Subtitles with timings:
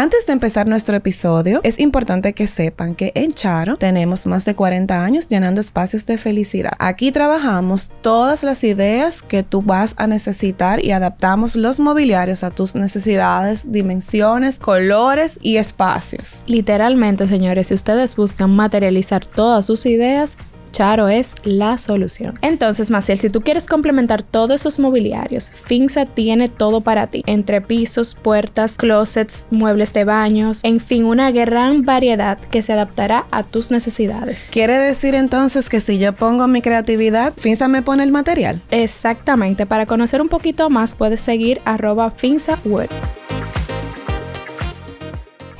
[0.00, 4.54] Antes de empezar nuestro episodio, es importante que sepan que en Charo tenemos más de
[4.54, 6.70] 40 años llenando espacios de felicidad.
[6.78, 12.52] Aquí trabajamos todas las ideas que tú vas a necesitar y adaptamos los mobiliarios a
[12.52, 16.44] tus necesidades, dimensiones, colores y espacios.
[16.46, 20.38] Literalmente, señores, si ustedes buscan materializar todas sus ideas,
[20.70, 22.38] Charo es la solución.
[22.42, 27.22] Entonces, Maciel, si tú quieres complementar todos esos mobiliarios, Finza tiene todo para ti.
[27.26, 33.26] Entre pisos, puertas, closets, muebles de baños, en fin, una gran variedad que se adaptará
[33.30, 34.48] a tus necesidades.
[34.50, 38.62] ¿Quiere decir entonces que si yo pongo mi creatividad, Finza me pone el material?
[38.70, 39.66] Exactamente.
[39.66, 42.90] Para conocer un poquito más, puedes seguir arroba FinzaWord.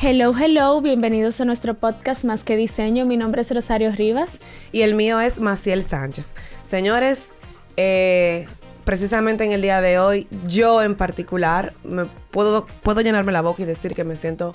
[0.01, 3.05] Hello, hello, bienvenidos a nuestro podcast Más que Diseño.
[3.05, 4.39] Mi nombre es Rosario Rivas.
[4.71, 6.35] Y el mío es Maciel Sánchez.
[6.63, 7.33] Señores,
[7.77, 8.47] eh,
[8.85, 13.65] precisamente en el día de hoy, yo en particular, me puedo, puedo llenarme la boca
[13.65, 14.55] y decir que me siento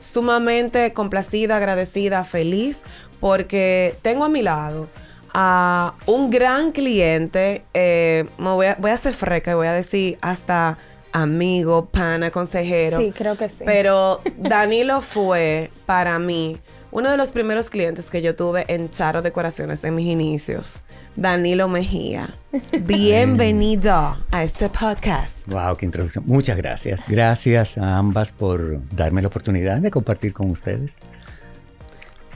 [0.00, 2.80] sumamente complacida, agradecida, feliz,
[3.20, 4.88] porque tengo a mi lado
[5.34, 10.16] a un gran cliente, eh, voy a, voy a ser freca y voy a decir
[10.22, 10.78] hasta
[11.12, 12.98] amigo, pana, consejero.
[12.98, 13.64] Sí, creo que sí.
[13.64, 16.58] Pero Danilo fue para mí
[16.90, 20.82] uno de los primeros clientes que yo tuve en Charo Decoraciones en mis inicios.
[21.16, 22.34] Danilo Mejía.
[22.80, 25.36] Bienvenido a este podcast.
[25.48, 26.24] Wow, qué introducción.
[26.26, 27.04] Muchas gracias.
[27.06, 30.96] Gracias a ambas por darme la oportunidad de compartir con ustedes.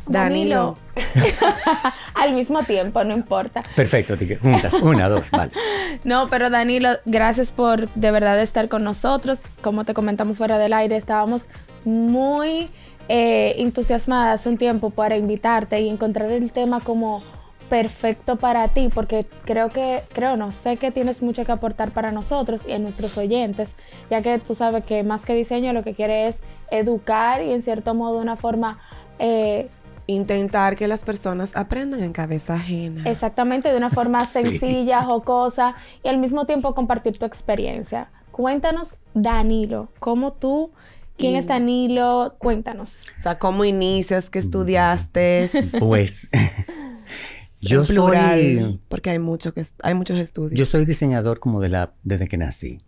[0.06, 0.76] Danilo.
[2.14, 3.62] Al mismo tiempo, no importa.
[3.74, 5.52] Perfecto, juntas, una, dos, vale.
[6.04, 9.42] No, pero Danilo, gracias por de verdad estar con nosotros.
[9.60, 11.48] Como te comentamos fuera del aire, estábamos
[11.84, 12.70] muy
[13.08, 17.22] eh, entusiasmadas un tiempo para invitarte y encontrar el tema como
[17.68, 22.12] perfecto para ti, porque creo que, creo no, sé que tienes mucho que aportar para
[22.12, 23.76] nosotros y a nuestros oyentes,
[24.10, 27.62] ya que tú sabes que más que diseño lo que quiere es educar y en
[27.62, 28.76] cierto modo una forma
[29.18, 29.70] eh,
[30.06, 33.08] intentar que las personas aprendan en cabeza ajena.
[33.08, 38.10] Exactamente, de una forma sencilla, jocosa y al mismo tiempo compartir tu experiencia.
[38.30, 40.72] Cuéntanos, Danilo, ¿cómo tú,
[41.16, 42.34] quién es Danilo?
[42.38, 43.04] Cuéntanos.
[43.14, 44.30] O sea, ¿cómo inicias?
[44.30, 45.48] ¿Qué estudiaste?
[45.78, 46.28] Pues...
[47.60, 48.80] yo soy...
[48.88, 50.58] Porque hay, mucho que, hay muchos estudios.
[50.58, 52.78] Yo soy diseñador como de la, desde que nací.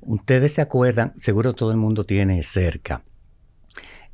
[0.00, 3.02] Ustedes se acuerdan, seguro todo el mundo tiene cerca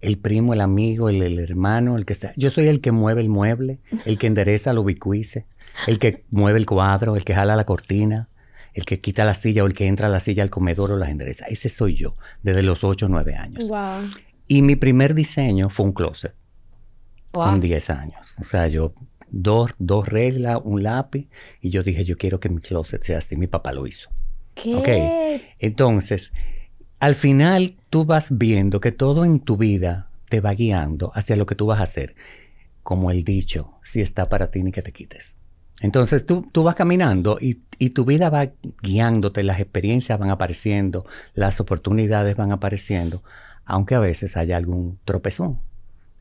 [0.02, 2.32] el primo, el amigo, el, hermano, el que está.
[2.36, 5.46] Yo soy el que mueve el mueble, el que endereza lo ubicuice,
[5.86, 8.28] el que mueve el cuadro, el que jala la cortina,
[8.74, 10.96] el que quita la silla o el que entra a la silla al comedor o
[10.98, 11.46] la endereza.
[11.46, 13.70] Ese soy yo, desde los 8 o 9 años.
[14.48, 16.34] Y mi primer diseño fue un closet.
[17.30, 18.34] Con 10 años.
[18.38, 18.94] O sea, yo
[19.30, 21.28] dos, dos reglas, un lápiz,
[21.60, 23.36] y yo dije, yo quiero que mi closet sea así.
[23.36, 24.10] Mi papá lo hizo.
[24.54, 25.40] ¿Qué?
[25.58, 26.32] Entonces,
[27.02, 31.46] al final tú vas viendo que todo en tu vida te va guiando hacia lo
[31.46, 32.14] que tú vas a hacer.
[32.84, 35.34] Como el dicho, si está para ti ni que te quites.
[35.80, 38.52] Entonces tú, tú vas caminando y, y, tu vida va
[38.84, 41.04] guiándote, las experiencias van apareciendo,
[41.34, 43.24] las oportunidades van apareciendo,
[43.64, 45.58] aunque a veces haya algún tropezón.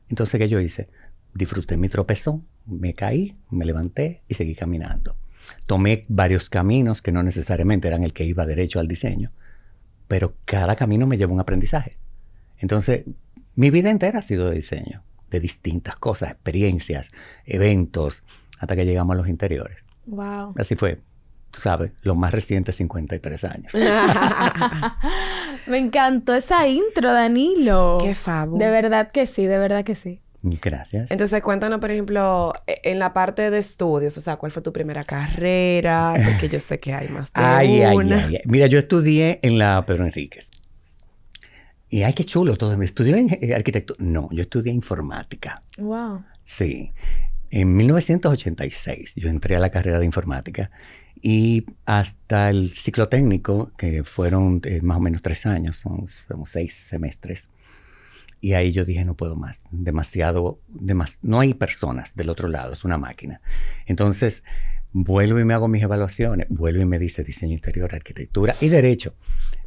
[0.08, 0.88] Entonces, ¿qué yo hice?
[1.32, 5.14] Disfruté mi tropezón, me caí, me levanté y seguí caminando.
[5.66, 9.30] Tomé varios caminos que no necesariamente eran el que iba derecho al diseño,
[10.12, 11.96] pero cada camino me lleva un aprendizaje.
[12.58, 13.06] Entonces,
[13.54, 17.08] mi vida entera ha sido de diseño, de distintas cosas, experiencias,
[17.46, 18.22] eventos,
[18.58, 19.78] hasta que llegamos a los interiores.
[20.04, 20.52] Wow.
[20.58, 21.00] Así fue,
[21.50, 23.72] tú sabes, los más recientes 53 años.
[25.66, 27.96] me encantó esa intro, Danilo.
[28.02, 28.58] Qué fabo.
[28.58, 30.20] De verdad que sí, de verdad que sí.
[30.42, 31.10] Gracias.
[31.10, 34.72] Entonces, cuéntanos, por ejemplo, e, en la parte de estudios, o sea, ¿cuál fue tu
[34.72, 36.14] primera carrera?
[36.14, 38.16] Porque yo sé que hay más de ay, una.
[38.16, 40.50] Ay, ay, Mira, yo estudié en la Pedro Enríquez.
[41.88, 42.76] Y ay, qué chulo todo.
[42.76, 43.98] ¿Me estudió en eh, arquitectura?
[44.02, 45.60] No, yo estudié informática.
[45.78, 46.24] Wow.
[46.42, 46.90] Sí.
[47.50, 50.70] En 1986 yo entré a la carrera de informática
[51.20, 56.44] y hasta el ciclo técnico, que fueron eh, más o menos tres años, son, son
[56.46, 57.50] seis semestres,
[58.42, 62.72] y ahí yo dije, no puedo más, demasiado, demas no hay personas del otro lado,
[62.72, 63.40] es una máquina.
[63.86, 64.42] Entonces,
[64.92, 69.14] vuelvo y me hago mis evaluaciones, vuelvo y me dice diseño interior, arquitectura y derecho.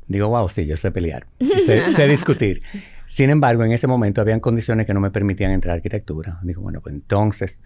[0.07, 1.25] Digo, wow, sí, yo sé pelear,
[1.65, 2.61] sé, sé discutir.
[3.07, 6.39] Sin embargo, en ese momento habían condiciones que no me permitían entrar a arquitectura.
[6.43, 7.61] Digo, bueno, pues entonces,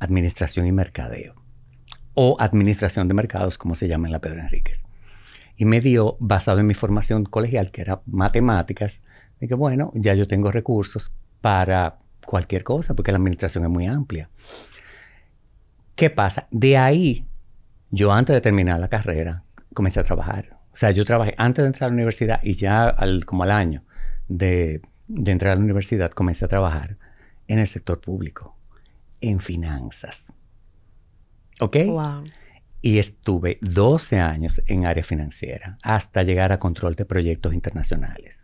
[0.00, 1.36] administración y mercadeo.
[2.14, 4.82] O administración de mercados, como se llama en la Pedro Enríquez.
[5.56, 9.02] Y me dio, basado en mi formación colegial, que era matemáticas,
[9.40, 13.86] y que bueno, ya yo tengo recursos para cualquier cosa, porque la administración es muy
[13.86, 14.30] amplia.
[15.94, 16.48] ¿Qué pasa?
[16.50, 17.26] De ahí,
[17.90, 20.58] yo antes de terminar la carrera, comencé a trabajar.
[20.72, 23.52] O sea, yo trabajé antes de entrar a la universidad y ya al, como al
[23.52, 23.84] año,
[24.28, 26.96] de, de entrar a la universidad, comencé a trabajar
[27.46, 28.56] en el sector público,
[29.20, 30.32] en finanzas.
[31.60, 31.76] ¿Ok?
[31.86, 32.24] Wow.
[32.80, 38.43] Y estuve 12 años en área financiera hasta llegar a control de proyectos internacionales.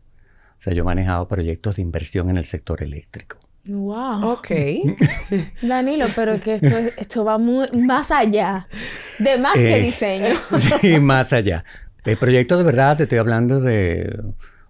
[0.60, 3.38] O sea, yo he manejado proyectos de inversión en el sector eléctrico.
[3.66, 4.24] Wow.
[4.32, 4.48] Ok.
[5.62, 8.68] Danilo, pero que esto, esto va muy, más allá
[9.18, 10.34] de más que Eh, diseño.
[10.80, 11.64] Sí, más allá.
[12.04, 14.18] El proyecto de verdad, te estoy hablando de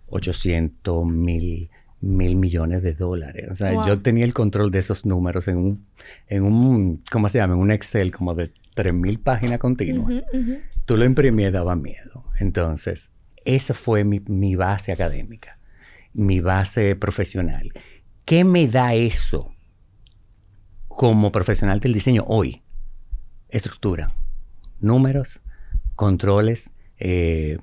[0.09, 1.71] 800 mil,
[2.01, 3.49] mil millones de dólares.
[3.51, 3.87] O sea, Wow.
[3.87, 5.87] yo tenía el control de esos números en un,
[6.29, 7.55] en un, ¿cómo se llama?
[7.55, 10.23] En un Excel como de 3.000 páginas continuas.
[10.33, 10.59] Ujú.
[10.85, 12.25] Tú lo imprimías y daba miedo.
[12.39, 13.11] Entonces,
[13.45, 15.59] esa fue mi, mi base académica,
[16.13, 17.73] mi base profesional.
[18.25, 19.55] ¿Qué me da eso
[20.89, 22.63] como profesional del diseño hoy?
[23.49, 24.13] Estructura,
[24.81, 25.41] números,
[25.97, 27.59] controles, eh,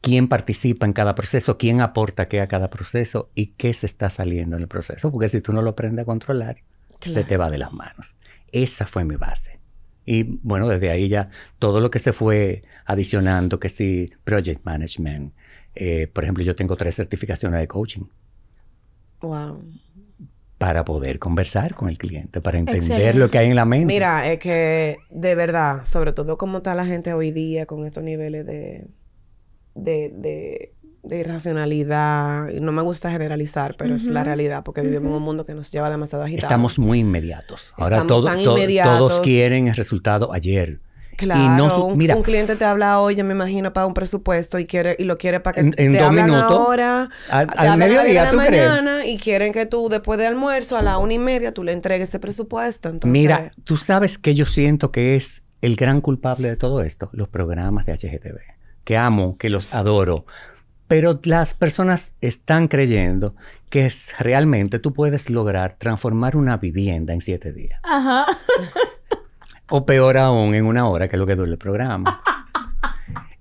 [0.00, 4.10] quién participa en cada proceso, quién aporta qué a cada proceso y qué se está
[4.10, 5.10] saliendo en el proceso.
[5.10, 6.58] Porque si tú no lo aprendes a controlar,
[7.00, 8.16] se te va de las manos.
[8.50, 9.60] Esa fue mi base.
[10.04, 15.32] Y bueno, desde ahí ya todo lo que se fue adicionando, que sí, project management.
[15.74, 18.04] Eh, por ejemplo, yo tengo tres certificaciones de coaching
[19.20, 19.62] Wow.
[20.58, 23.18] para poder conversar con el cliente, para entender Excelente.
[23.18, 23.86] lo que hay en la mente.
[23.86, 28.02] Mira, es que de verdad, sobre todo como está la gente hoy día con estos
[28.02, 28.86] niveles de,
[29.74, 30.72] de, de,
[31.04, 35.44] de irracionalidad, no me gusta generalizar, pero es la realidad, porque vivimos en un mundo
[35.44, 36.48] que nos lleva demasiado agitado.
[36.48, 37.72] Estamos muy inmediatos.
[37.76, 38.98] Ahora Estamos todo- tan to- inmediatos.
[38.98, 40.80] todos quieren el resultado ayer.
[41.16, 43.94] Claro, y no su- mira, un cliente te habla hoy, yo me imagino, para un
[43.94, 47.10] presupuesto y quiere y lo quiere para que En- en te dos hablan minutos, ahora,
[47.30, 48.68] al- te mediodía, 10 de la ¿tú crees?
[48.68, 51.72] mañana y quieren que tú después de almuerzo a la una y media tú le
[51.72, 52.88] entregues ese presupuesto.
[52.88, 57.08] Entonces, Mira, tú sabes que yo siento que es el gran culpable de todo esto,
[57.12, 58.38] los programas de HGTV,
[58.84, 60.26] que amo, que los adoro,
[60.88, 63.34] pero las personas están creyendo
[63.70, 68.26] que es- realmente tú puedes lograr transformar una vivienda en siete días, Ajá.
[69.74, 72.22] o peor aún, en una hora, que es lo que dura el programa.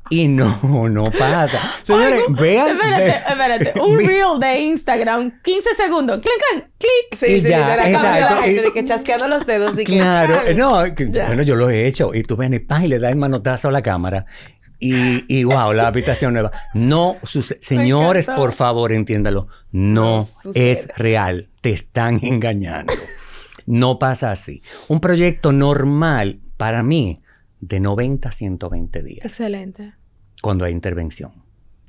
[0.10, 1.58] Y no, no pasa.
[1.84, 2.72] Señores, vean.
[2.72, 3.80] Espérate, espérate.
[3.82, 6.20] Un reel de Instagram, 15 segundos.
[6.20, 7.18] Clic, clic, clic.
[7.20, 10.42] sí, y sí, ya, de la la gente de que chasqueando los dedos y Claro,
[10.56, 13.70] no, que- bueno, yo lo he hecho y tú ven y, le das el manotazo
[13.70, 14.26] a la cámara
[14.80, 16.52] y, y wow, la habitación nueva.
[16.74, 17.60] No sucede.
[17.62, 19.48] Señores, por favor, entiéndalo.
[19.72, 20.26] No,
[20.56, 21.50] es real.
[21.62, 22.94] Te están engañando.
[23.66, 24.62] No pasa así.
[24.88, 27.22] Un proyecto normal para mí
[27.60, 29.94] de 90 a 120 días Excelente.
[30.42, 31.32] cuando hay intervención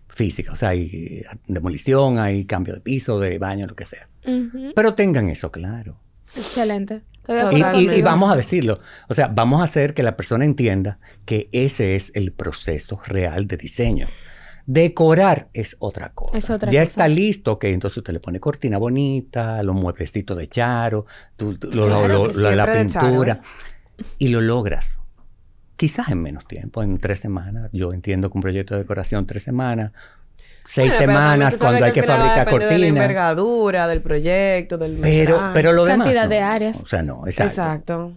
[0.08, 0.52] física.
[0.52, 4.08] O sea, hay eh, demolición, hay cambio de piso, de baño, lo que sea.
[4.74, 5.96] Pero tengan eso claro.
[6.36, 7.02] Excelente.
[7.76, 11.48] Y, y- vamos a decirlo, o sea, vamos a hacer que la persona entienda que
[11.52, 14.08] ese es el proceso real de diseño.
[14.66, 16.38] Decorar es otra cosa.
[16.38, 16.90] Es otra ya cosa.
[16.90, 21.06] está listo, que entonces usted le pone cortina bonita, los mueblecitos de charo,
[21.36, 23.40] tú- tú- lo- Claro lo- la pintura,
[24.18, 24.98] y lo logras.
[25.76, 27.70] Quizás en menos tiempo, en tres semanas.
[27.72, 29.90] Yo entiendo que un proyecto de decoración, tres semanas,
[30.64, 32.88] seis Bueno, semanas cuando hay que fabricar depende de la cortinas.
[33.04, 35.54] envergadura, del proyecto, del Pero, metraje.
[35.54, 36.04] pero lo demás.
[36.06, 36.30] Cantidad no.
[36.30, 36.80] de áreas.
[36.80, 37.50] O sea, no, exacto.
[37.52, 38.12] Exacto.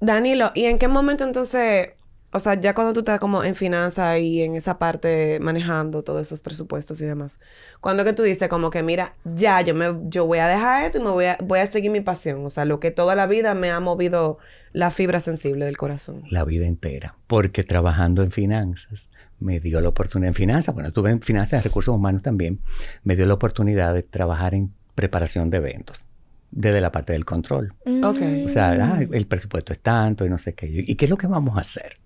[0.00, 1.90] Danilo, ¿y en qué momento entonces,
[2.32, 6.22] o sea, ya cuando tú estás como en finanzas y en esa parte manejando todos
[6.22, 7.40] esos presupuestos y demás,
[7.80, 10.98] cuando que tú dices como que mira, ya yo me yo voy a dejar esto
[10.98, 13.26] y me voy a voy a seguir mi pasión, o sea, lo que toda la
[13.26, 14.38] vida me ha movido
[14.72, 16.22] la fibra sensible del corazón.
[16.30, 19.08] la vida entera, porque trabajando en finanzas
[19.40, 22.60] me dio la oportunidad, en finanzas, bueno, estuve en finanzas y recursos humanos también,
[23.04, 26.04] me dio la oportunidad de trabajar en preparación de eventos,
[26.50, 27.72] desde la parte del control.
[28.02, 28.18] Ok.
[28.44, 30.66] O sea, ah, el presupuesto es tanto y no sé qué.
[30.86, 31.98] ¿Y qué es lo que vamos a hacer?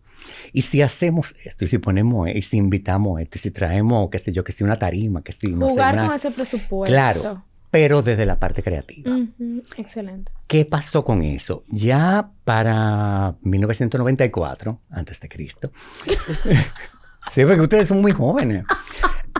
[0.53, 4.19] Y si hacemos esto, y si ponemos, y si invitamos esto, y si traemos, qué
[4.19, 6.93] sé yo, que si una tarima, que si no sé, Jugar una- con ese presupuesto.
[6.93, 9.11] Claro, pero desde la parte creativa.
[9.11, 9.63] Ujú.
[9.79, 10.31] Excelente.
[10.47, 11.65] ¿Qué pasó con eso?
[11.69, 15.73] Ya para 1994, antes de Cristo.
[17.33, 18.67] sí, porque ustedes son muy jóvenes.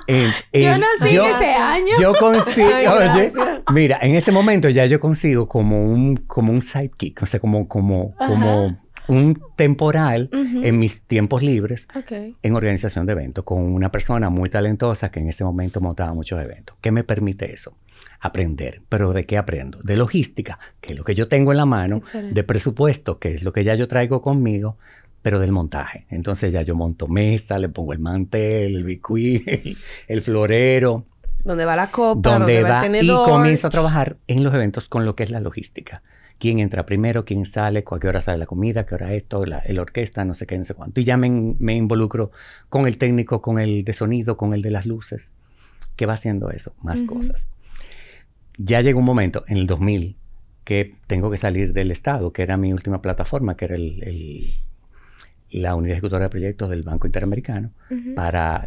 [0.09, 0.15] Yo
[0.53, 1.93] el- nací en ese año.
[2.01, 2.67] Yo consigo,
[3.15, 3.33] oye,
[3.73, 7.69] mira, en ese momento ya yo consigo como un, como un sidekick, o sea, como,
[7.69, 8.79] como, como
[9.13, 10.63] un temporal Ujú.
[10.65, 12.13] en mis tiempos libres Ok.
[12.43, 16.41] en organización de eventos con una persona muy talentosa que en ese momento montaba muchos
[16.43, 16.77] eventos.
[16.81, 17.75] ¿Qué me permite eso?
[18.21, 18.83] Aprender.
[18.89, 19.79] ¿Pero de qué aprendo?
[19.83, 22.35] De logística, que es lo que yo tengo en la mano, Excelente.
[22.35, 24.77] de presupuesto, que es lo que ya yo traigo conmigo,
[25.23, 26.07] pero del montaje.
[26.11, 29.77] Entonces ya yo monto mesa, le pongo el mantel, el bicuí, el,
[30.09, 31.05] el florero,
[31.45, 32.31] ¿Dónde va la copa?
[32.39, 33.29] donde ¿Dónde va, va el y tenedor?
[33.29, 36.03] comienzo a trabajar en los eventos con lo que es la logística.
[36.43, 39.61] Quién entra primero, quién sale, a qué hora sale la comida, qué hora esto, la,
[39.61, 41.01] el orquesta, no sé qué, no sé cuánto.
[41.01, 42.33] Y ya me, me involucro
[42.69, 45.31] con el técnico, con el de sonido, con el de las luces.
[45.95, 46.75] ¿Qué va haciendo eso?
[46.83, 47.47] Más cosas.
[48.59, 50.17] Ya llegó un momento, en el 2000,
[50.65, 54.57] que tengo que salir del Estado, que era mi última plataforma, que era el,
[55.53, 57.71] la unidad ejecutora de proyectos del Banco Interamericano
[58.17, 58.67] para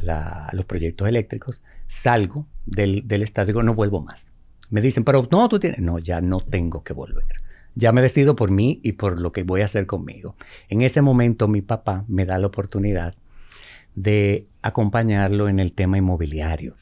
[0.53, 1.62] los proyectos eléctricos.
[1.88, 4.32] Salgo del, del Estado y digo, no vuelvo más.
[4.70, 5.79] Me dicen, pero no, tú tienes.
[5.79, 7.25] No, ya no tengo que volver.
[7.75, 10.36] Ya me decido por mí y por lo que voy a hacer conmigo.
[10.70, 13.15] En ese momento mi papá me da la oportunidad
[13.96, 16.75] de acompañarlo en el tema inmobiliario.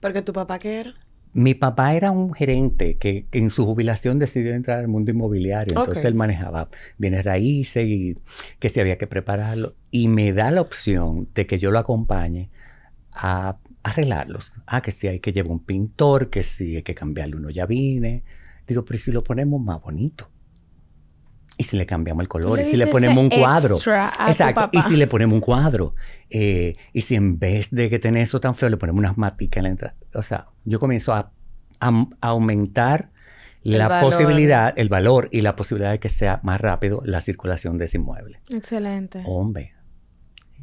[0.00, 0.94] ¿Porque tu papá qué era?
[1.32, 5.74] Mi papá era un gerente que en su jubilación decidió entrar al mundo inmobiliario.
[5.76, 8.16] Entonces él manejaba bienes raíces y
[8.60, 9.74] que se había que prepararlo.
[9.90, 12.50] Y me da la opción de que yo lo acompañe
[13.12, 14.54] a arreglarlos.
[14.66, 17.66] Ah, que si hay que llevar un pintor, que si hay que cambiarle uno ya
[17.66, 18.22] vine.
[18.66, 20.30] Digo, pero si lo ponemos más bonito.
[21.56, 23.76] Y si le cambiamos el color, y si le ponemos un cuadro.
[23.76, 24.70] Exacto.
[24.72, 25.94] Y si le ponemos un cuadro.
[26.28, 29.58] Eh, y si en vez de que tener eso tan feo, le ponemos unas maticas
[29.58, 29.96] en la entrada.
[30.14, 31.32] O sea, yo comienzo a,
[32.20, 33.10] aumentar
[33.62, 37.84] la posibilidad, el valor y la posibilidad de que sea más rápido la circulación de
[37.84, 38.40] ese inmueble.
[38.50, 39.22] Excelente.
[39.26, 39.74] Hombre.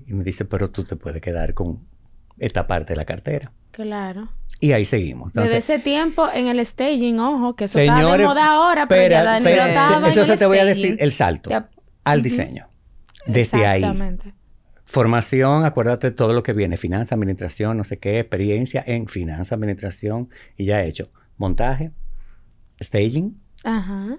[0.08, 1.88] Y me dice, pero tú te puedes quedar con
[2.38, 3.53] esta parte de la cartera.
[3.72, 4.30] Claro.
[4.60, 5.34] Y ahí seguimos.
[5.34, 9.24] Desde ese tiempo en el staging, ojo, que eso está de moda ahora, pero, ya
[9.24, 11.50] Danilo estaba Entonces te voy a decir el salto
[12.04, 12.68] al diseño.
[13.25, 13.84] Desde ahí.
[14.84, 20.30] Formación, acuérdate todo lo que viene, finanza, administración, no sé qué, experiencia en finanza, administración,
[20.58, 21.92] y ya he hecho montaje,
[22.82, 23.40] staging.
[23.63, 24.18] Ajá.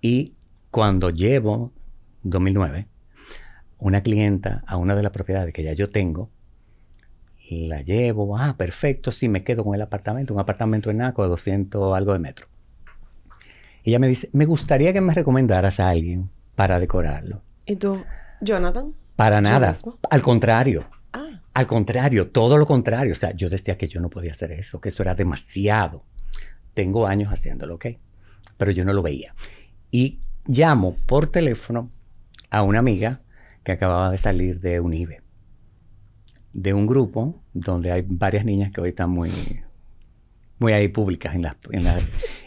[0.00, 0.34] Y
[0.70, 1.72] cuando llevo,
[2.22, 2.86] 2009,
[3.78, 6.30] una clienta a una de las propiedades que ya yo tengo,
[7.50, 11.28] la llevo, ah, perfecto, sí, me quedo con el apartamento, un apartamento en Naco de
[11.28, 12.46] 200 algo de metro.
[13.84, 17.42] Ella me dice, me gustaría que me recomendaras a alguien para decorarlo.
[17.66, 18.02] ¿Y tú,
[18.40, 18.94] Jonathan?
[19.14, 19.74] Para nada,
[20.10, 20.88] al contrario.
[21.12, 21.40] Ah.
[21.54, 23.12] Al contrario, todo lo contrario.
[23.12, 26.04] O sea, yo decía que yo no podía hacer eso, que eso era demasiado.
[26.74, 27.86] Tengo años haciéndolo, ¿ok?
[28.58, 29.34] Pero yo no lo veía.
[29.90, 31.90] Y llamo por teléfono
[32.50, 33.20] a una amiga
[33.62, 35.25] que acababa de salir de UNIBE
[36.56, 39.30] de un grupo donde hay varias niñas que hoy están muy,
[40.58, 41.56] muy ahí públicas en las,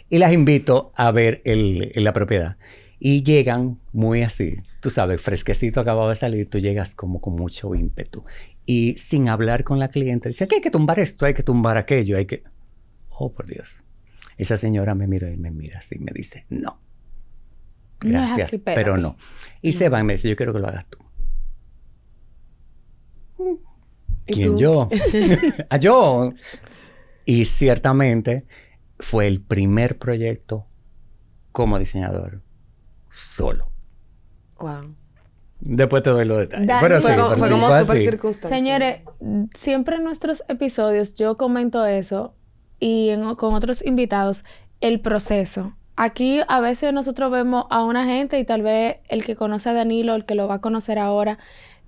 [0.09, 2.57] y las invito a ver el, la propiedad.
[2.99, 7.75] Y llegan muy así, tú sabes, fresquecito acabado de salir, tú llegas como con mucho
[7.75, 8.25] ímpetu.
[8.65, 11.77] Y sin hablar con la cliente, dice que hay que tumbar esto, hay que tumbar
[11.77, 12.43] aquello, hay que...
[13.09, 13.83] Oh, por Dios.
[14.37, 16.79] Esa señora me mira y me mira así me dice, no.
[17.99, 19.17] Gracias, pero no.
[19.61, 20.97] Y se va y me dice, yo quiero que lo hagas tú.
[24.33, 24.89] ¿Quién yo?
[25.69, 26.33] a yo.
[27.25, 28.45] Y ciertamente
[28.99, 30.65] fue el primer proyecto
[31.51, 32.41] como diseñador
[33.09, 33.69] solo.
[34.59, 34.95] Wow.
[35.61, 36.75] Después te doy los detalles.
[36.81, 38.59] Pero fue, como súper circunstancial.
[38.59, 39.01] Señores,
[39.53, 42.33] siempre en nuestros episodios yo comento eso
[42.79, 44.45] y con otros invitados,
[44.79, 45.75] el proceso.
[45.97, 49.73] Aquí a veces nosotros vemos a una gente y tal vez el que conoce a
[49.73, 51.39] Danilo, el que lo va a conocer ahora,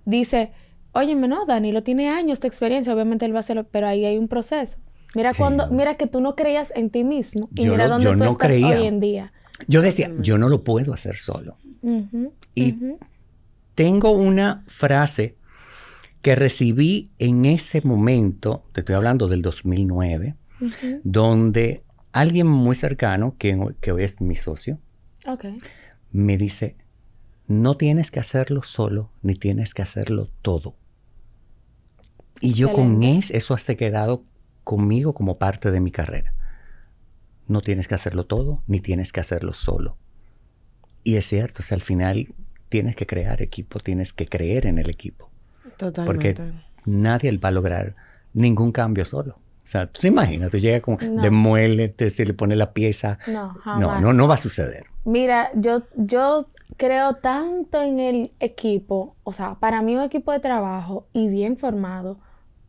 [0.04, 0.52] dice,
[0.94, 4.18] Óyeme, no, Danilo tiene años de experiencia, obviamente él va a hacerlo, pero ahí hay
[4.18, 4.78] un proceso.
[5.16, 8.52] Mira cuando, mira que tú no creías en ti mismo y mira dónde tú estás
[8.52, 9.34] hoy en día.
[9.68, 11.58] Yo decía, yo no lo puedo hacer solo.
[12.56, 12.76] y
[13.76, 15.36] tengo una frase
[16.22, 20.36] que recibí en ese momento, te estoy hablando del 2009,
[21.04, 24.80] donde alguien muy cercano, que, que hoy es mi socio,
[26.12, 26.76] me dice,
[27.48, 30.76] no tienes que hacerlo solo, ni tienes que hacerlo todo.
[32.42, 34.24] Y yo con eso, eso se quedado
[34.64, 36.34] conmigo como parte de mi carrera.
[37.48, 39.98] No tienes que hacerlo todo, ni tienes que hacerlo solo.
[41.04, 42.34] Y es cierto, o sea, al final
[42.70, 45.30] tienes que crear equipo, tienes que creer en el equipo.
[45.78, 46.34] Totalmente.
[46.36, 46.54] Porque
[46.86, 47.96] nadie va a lograr
[48.34, 49.36] ningún cambio solo.
[49.64, 51.22] O sea, tú te imaginas, tú llegas con no.
[51.22, 53.20] demuele, se le pone la pieza.
[53.28, 53.80] No, jamás.
[53.80, 54.86] No, no, no va a suceder.
[55.06, 60.40] Mira, yo, yo creo tanto en el equipo, o sea, para mí un equipo de
[60.40, 62.20] trabajo y bien formado,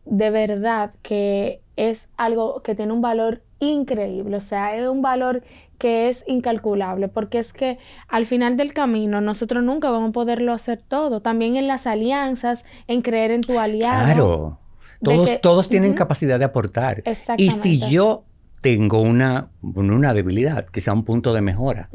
[0.04, 5.42] de verdad que es algo que tiene un valor increíble, o sea, es un valor
[5.78, 7.78] que es incalculable, porque es que
[8.08, 12.64] al final del camino nosotros nunca vamos a poderlo hacer todo, también en las alianzas,
[12.88, 14.04] en creer en tu aliado.
[14.04, 14.58] Claro,
[15.02, 17.02] todos, todos tienen capacidad de aportar.
[17.36, 18.24] Y si yo
[18.60, 21.88] tengo una, una debilidad, que sea un punto de mejora,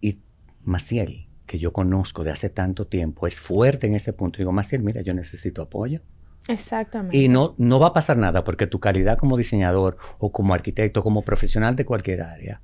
[0.00, 0.18] y
[0.64, 4.82] Maciel, que yo conozco de hace tanto tiempo, es fuerte en ese punto, digo, Maciel,
[4.82, 6.00] mira, yo necesito apoyo.
[6.48, 7.16] Exactamente.
[7.16, 11.02] Y no, no va a pasar nada porque tu calidad como diseñador o como arquitecto,
[11.02, 12.60] como profesional de cualquier área,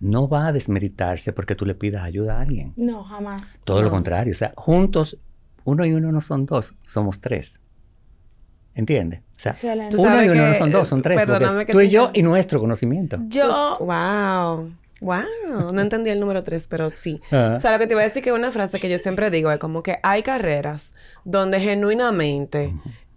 [0.00, 2.72] no va a desmeritarse porque tú le pidas ayuda a alguien.
[2.76, 3.58] No, jamás.
[3.64, 4.32] Todo lo contrario.
[4.32, 5.18] O sea, juntos,
[5.64, 7.60] uno y uno no son dos, somos tres.
[8.74, 9.20] ¿Entiendes?
[9.20, 9.96] O sea, Excelente.
[9.96, 11.18] Uno y uno no son dos, son tres.
[11.18, 13.18] porque perdóname es que tú y yo y nuestro conocimiento.
[13.28, 14.72] Yo, Wow.
[15.02, 15.72] Wow.
[15.72, 17.20] No entendí el número tres, pero sí.
[17.26, 17.56] Ajá.
[17.56, 19.50] O sea, lo que te iba a decir que una frase que yo siempre digo
[19.50, 22.72] es como que hay carreras donde genuinamente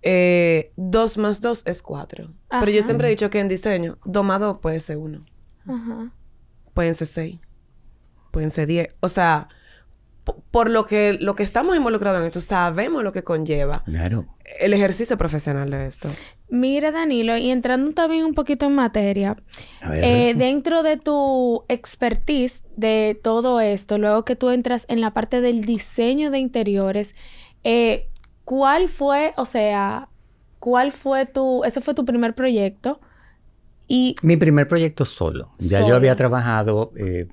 [0.05, 2.31] eh, dos más dos es cuatro.
[2.49, 5.25] Pero yo siempre he dicho que en diseño, dos más dos puede ser uno.
[5.67, 6.11] ajá.
[6.73, 7.39] Pueden ser seis.
[8.31, 8.89] Pueden ser diez.
[8.99, 9.47] O sea,
[10.25, 14.25] po- por lo que, lo que estamos involucrados en esto, sabemos lo que conlleva Claro.
[14.59, 16.09] el ejercicio profesional de esto.
[16.49, 19.37] Mira, Danilo, y entrando también un poquito en materia,
[19.81, 20.03] A ver.
[20.03, 25.39] eh, dentro de tu expertise de todo esto, luego que tú entras en la parte
[25.41, 27.15] del diseño de interiores,
[27.63, 28.09] eh,
[28.45, 30.07] ¿cuál fue, o sea,
[30.59, 32.99] cuál fue tu, ese fue tu primer proyecto?
[33.87, 35.51] Y Mi primer proyecto solo.
[35.59, 35.89] Ya Solo.
[35.89, 37.27] yo había trabajado eh,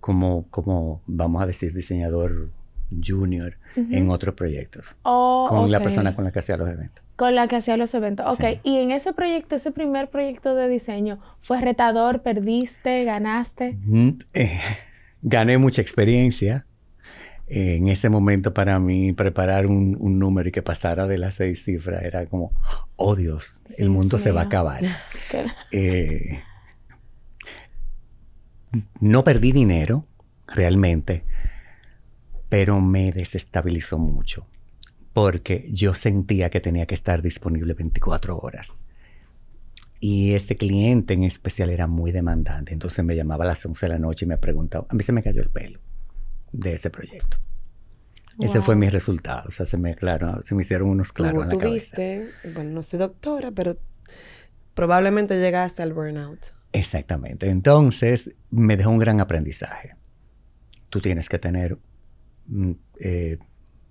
[0.00, 2.50] como, como, vamos a decir, diseñador
[3.04, 4.96] junior en otros proyectos.
[5.02, 5.82] oh, Con la ok.
[5.82, 7.04] persona con la que hacía los eventos.
[7.16, 8.32] Con la que hacía los eventos.
[8.32, 8.60] Ok, Sí.
[8.62, 12.22] y en ese proyecto, ese primer proyecto de diseño, ¿fue retador?
[12.22, 13.04] ¿Perdiste?
[13.04, 13.76] ¿Ganaste?
[13.82, 14.60] Mm, eh,
[15.22, 16.66] gané mucha experiencia.
[17.48, 21.36] Eh, en ese momento para mí preparar un, un número y que pasara de las
[21.36, 22.52] seis cifras era como,
[22.96, 24.82] oh Dios, el Dios mundo se va a acabar.
[25.72, 26.40] Eh,
[29.00, 30.06] no perdí dinero,
[30.46, 31.24] realmente,
[32.48, 34.46] pero me desestabilizó mucho,
[35.12, 38.76] porque yo sentía que tenía que estar disponible 24 horas.
[39.98, 43.92] Y este cliente en especial era muy demandante, entonces me llamaba a las 11 de
[43.92, 45.80] la noche y me preguntaba, a mí se me cayó el pelo
[46.56, 47.38] de ese proyecto.
[48.38, 51.48] Ese fue mi resultado, o sea, se me, claro, se me hicieron unos claros en
[51.48, 51.96] la cabeza.
[51.96, 53.78] tuviste, bueno, no soy doctora, pero
[54.74, 56.52] probablemente llegaste al burnout.
[56.72, 57.48] Exactamente.
[57.48, 59.96] Entonces, me dejó un gran aprendizaje.
[60.90, 61.78] Tú tienes que tener
[62.46, 63.38] mm, eh,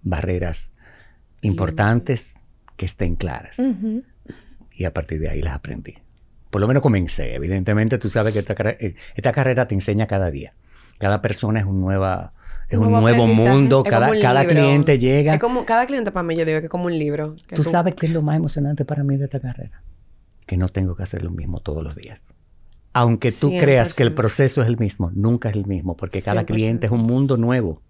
[0.03, 0.71] barreras
[1.41, 2.35] importantes
[2.77, 3.57] que estén claras.
[3.57, 4.03] Ujú.
[4.71, 5.95] Y a partir de ahí las aprendí.
[6.51, 7.33] Por lo menos comencé.
[7.33, 10.53] Evidentemente, tú sabes que esta, eh, esta carrera te enseña cada día.
[10.99, 12.34] Cada persona es un, nueva,
[12.69, 13.83] es Un nuevo mundo.
[13.85, 15.33] Es Cada, un cada cliente llega.
[15.33, 17.35] Es como, cada cliente para mí, yo digo que es como un libro.
[17.47, 19.83] que Tú sabes qué es lo más emocionante para mí de esta carrera.
[20.45, 22.21] Que no tengo que hacer lo mismo todos los días.
[22.93, 24.15] Aunque tú creas que el 100%.
[24.15, 26.45] proceso es el mismo, nunca es el mismo, porque cada 100%.
[26.45, 27.81] cliente es un mundo nuevo,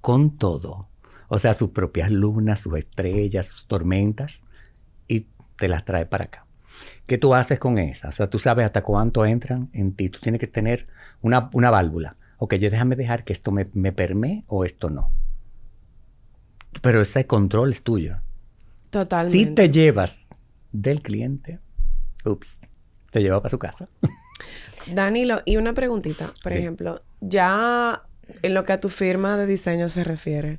[0.00, 0.88] con todo.
[1.28, 4.40] O sea, sus propias lunas, sus estrellas, sus tormentas,
[5.06, 6.46] y te las trae para acá.
[7.06, 8.08] ¿Qué tú haces con esas?
[8.08, 10.08] O sea, tú sabes hasta cuánto entran en ti.
[10.08, 10.86] Tú tienes que tener
[11.20, 12.16] una, una válvula.
[12.44, 15.12] Ok, yo déjame dejar que esto me, me permee o esto no.
[16.80, 18.16] Pero ese control es tuyo.
[18.90, 19.38] Totalmente.
[19.38, 20.18] Si te llevas
[20.72, 21.60] del cliente,
[22.24, 22.58] ups,
[23.12, 23.88] te lleva para su casa.
[24.92, 26.32] Danilo, y una preguntita.
[26.42, 26.58] Por Sí.
[26.58, 28.02] ejemplo, ya
[28.42, 30.54] en lo que a tu firma de diseño se refiere.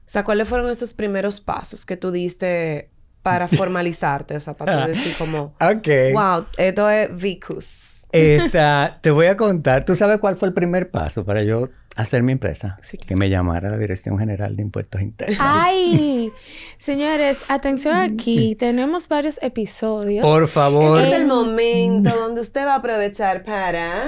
[0.00, 2.90] O sea, ¿cuáles fueron esos primeros pasos que tú diste
[3.22, 4.36] para formalizarte?
[4.36, 5.88] O sea, para tú decir como, Ok.
[6.12, 7.95] wow, esto es Vicus.
[8.12, 9.84] Esa, te voy a contar.
[9.84, 12.78] ¿Tú sabes cuál fue el primer paso para yo hacer mi empresa?
[12.82, 12.98] Sí.
[12.98, 15.36] Que me llamara la Dirección General de Impuestos Internos.
[15.40, 16.30] Ay,
[16.78, 18.54] señores, atención aquí.
[18.54, 20.22] Tenemos varios episodios.
[20.24, 20.96] Por favor.
[20.98, 24.02] Este es el En- momento donde usted va a aprovechar para...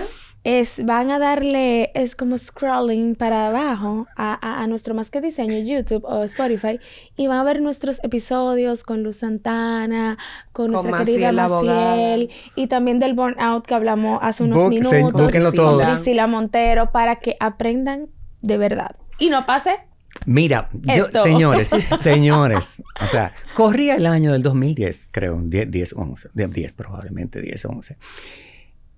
[0.44, 5.20] Es, van a darle, es como scrolling para abajo a, a- a nuestro Más que
[5.20, 6.78] Diseño, YouTube o Spotify,
[7.16, 10.16] y van a ver nuestros episodios con Luz Santana,
[10.52, 11.90] con, Con nuestra querida Maciel, abogada.
[11.90, 15.82] Maciel, y también del burnout que hablamos hace unos se- minutos, con todos.
[15.84, 18.06] Priscila Montero, para que aprendan
[18.40, 18.96] de verdad.
[19.18, 19.76] Y no pase
[20.24, 21.68] Mira, yo, señores,
[22.02, 27.40] señores, o sea, corría el año del 2010, creo, 10, 10, 11, de 10 probablemente,
[27.42, 27.96] 10, 11.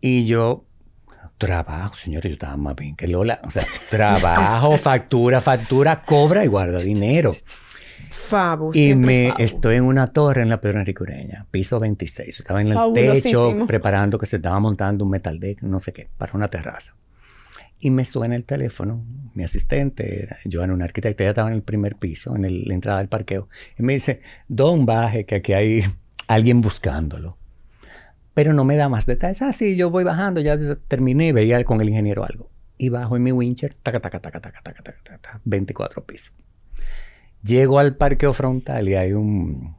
[0.01, 0.65] Y yo
[1.41, 6.47] trabajo, señores, yo estaba más bien que Lola, o sea, trabajo, factura, factura, cobra y
[6.47, 7.31] guarda dinero.
[8.11, 9.43] Fabu, Y me Fabu.
[9.43, 12.41] estoy en una torre en la Pedro Enriqueña, piso 26.
[12.41, 12.79] Estaba en el
[13.23, 16.95] techo preparando que se estaba montando un metal deck, no sé qué, para una terraza.
[17.81, 19.03] Y me suena el teléfono,
[19.35, 22.75] mi asistente, era Joana, una arquitecta, ella estaba en el primer piso, en el- la
[22.75, 23.49] entrada del parqueo.
[23.79, 25.83] Y me dice, Don, baje, que aquí hay
[26.29, 27.39] alguien buscándolo
[28.35, 29.43] pero no me da más detalles.
[29.43, 30.57] Ah, sí, yo voy bajando, ya
[30.89, 32.51] terminé, veía con el ingeniero algo.
[32.79, 36.35] Y bajo en mi wincher, taca, taca, taca, taca, taca, taca, taca 24 pisos.
[37.43, 39.77] Llego al parqueo frontal y hay un,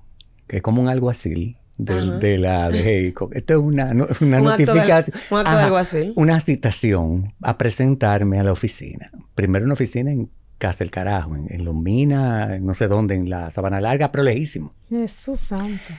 [0.48, 5.16] que es como un alguacil, del, de la de Esto es una, una un notificación.
[5.18, 6.14] Acto de, un acto Ajá, de alguacil.
[6.16, 9.12] Una citación a presentarme a la oficina.
[9.34, 13.50] Primero una oficina en Casa del Carajo, en, en Lomina, no sé dónde, en la
[13.50, 14.74] Sabana Larga, pero lejísimo.
[14.90, 15.94] Jesús santo.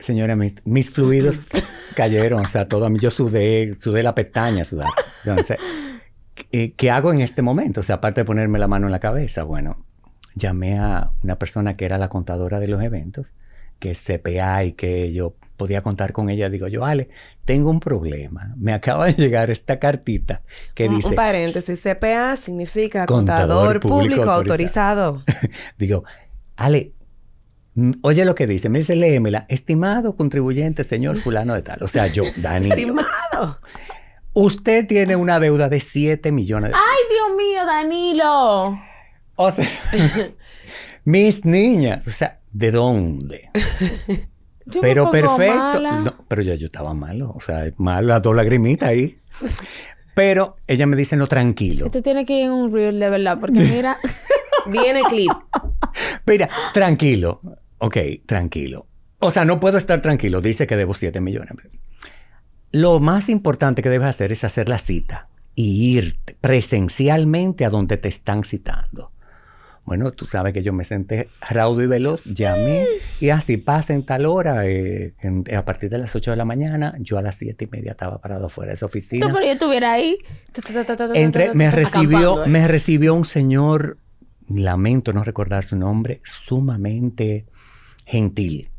[0.00, 1.46] Señora, mis, mis fluidos
[1.94, 2.98] cayeron, o sea, todo a mí.
[2.98, 4.88] Yo sudé, sudé la pestaña, sudar.
[5.24, 5.58] Entonces,
[6.50, 7.80] ¿qué, qué hago en este momento?
[7.80, 9.84] O sea, aparte de ponerme la mano en la cabeza, bueno,
[10.34, 13.32] llamé a una persona que era la contadora de los eventos,
[13.78, 16.48] que CPA y que yo podía contar con ella.
[16.50, 17.08] Digo yo, Ale,
[17.44, 18.54] tengo un problema.
[18.56, 20.42] Me acaba de llegar esta cartita
[20.74, 21.08] que Un- dice...
[21.08, 25.04] Un paréntesis, CPA significa Contador contador, público público, autorizado.
[25.24, 25.50] autorizado.
[25.78, 26.04] Digo,
[26.56, 26.92] Ale,
[28.02, 28.68] oye lo que dice.
[28.68, 29.46] Me dice, léemela.
[29.48, 31.82] Estimado contribuyente, señor fulano de tal.
[31.82, 33.60] O sea, yo, Dani, Estimado.
[34.32, 38.78] usted tiene una deuda de 7 millones de ¡Ay, Dios mío, Danilo!
[39.36, 39.66] O sea,
[41.04, 43.50] mis niñas, o sea, ¿de dónde?
[44.66, 45.56] Yo me pero pongo perfecto.
[45.58, 46.00] mala.
[46.00, 49.18] No, pero ya yo estaba malo, o sea, mal, las dos lagrimitas ahí.
[50.14, 51.86] Pero ella me dice, no, tranquilo.
[51.86, 53.96] Esto tiene que ir en un reel de verdad, porque mira,
[54.66, 55.32] Viene clip.
[56.26, 57.40] Mira, tranquilo.
[57.80, 58.86] Ok, tranquilo.
[59.18, 60.40] O sea, no puedo estar tranquilo.
[60.40, 61.50] Dice que debo 7 millones.
[62.72, 67.96] Lo más importante que debes hacer es hacer la cita y ir presencialmente a donde
[67.96, 69.12] te están citando.
[69.84, 72.86] Bueno, tú sabes que yo me senté raudo y veloz, llamé
[73.18, 76.44] y así pasa en tal hora, eh, en- a partir de las 8 de la
[76.44, 79.26] mañana, yo a las 7 y media estaba parado fuera de esa oficina.
[79.26, 80.18] tú, pero yo estuviera ahí.
[81.14, 82.48] Entre, me recibió, ¿eh?
[82.48, 83.98] me recibió un señor,
[84.48, 87.46] lamento no recordar su nombre, sumamente
[88.10, 88.70] gentil.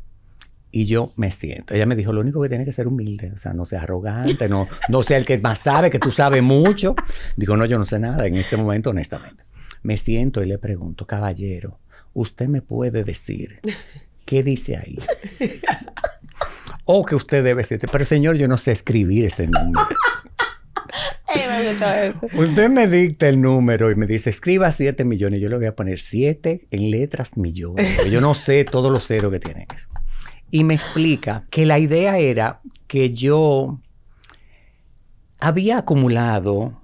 [0.73, 1.73] Y yo me siento.
[1.73, 4.47] Ella me dijo, lo único que tiene que ser humilde, o sea, no sea arrogante,
[4.47, 6.95] no, no sea el que más sabe, que tú sabes mucho.
[7.35, 9.43] Digo, no, yo no sé nada en este momento, honestamente.
[9.83, 11.79] Me siento y le pregunto, caballero,
[12.13, 13.59] ¿usted me puede decir
[14.25, 14.97] qué dice ahí?
[16.85, 19.79] o que usted debe decir, pero señor, yo no sé escribir ese número.
[22.33, 25.41] Usted me dicta el número y me dice, escriba 7 millones.
[25.41, 28.09] Yo le voy a poner 7 en letras millones.
[28.09, 29.87] Yo no sé todos los ceros que tiene eso.
[30.49, 33.79] Y me explica que la idea era que yo
[35.39, 36.81] había acumulado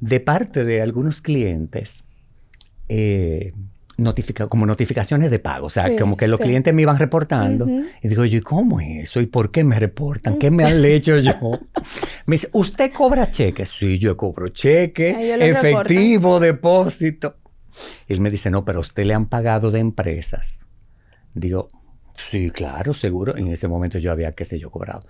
[0.00, 2.04] de parte de algunos clientes
[2.88, 3.50] eh,
[3.98, 5.66] notifica- como notificaciones de pago.
[5.66, 6.44] O sea, Sí, como que los sí.
[6.44, 7.66] clientes me iban reportando.
[7.66, 7.84] Ujú.
[8.02, 9.20] Y digo yo, ¿y cómo es eso?
[9.20, 10.38] ¿Y por qué me reportan?
[10.38, 11.32] ¿Qué me han hecho yo?
[12.26, 13.70] Me dice, ¿usted cobra cheques?
[13.70, 17.36] Sí, yo cobro cheque, A ellos les efectivo, depósito.
[18.06, 20.58] Y él me dice, no, pero a usted le han pagado de empresas.
[21.34, 21.68] Digo,
[22.30, 23.36] sí, claro, seguro.
[23.36, 25.00] En ese momento yo había, qué sé yo, cobrado.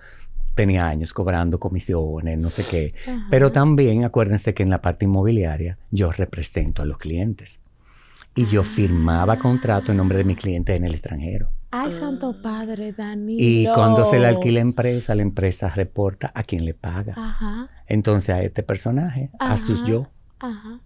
[0.55, 2.95] Tenía años cobrando comisiones, no sé qué.
[3.11, 3.27] Ajá.
[3.31, 7.61] Pero también acuérdense que en la parte inmobiliaria yo represento a los clientes.
[8.39, 11.49] Y yo firmaba contrato en nombre de mis clientes en el extranjero.
[11.73, 13.37] Ay, Santo Padre, Danilo.
[13.43, 17.15] Y cuando se le alquila empresa, la empresa reporta a quien le paga.
[17.17, 20.07] Ajá, Entonces a este personaje, a sus yo,
[20.39, 20.79] ajá.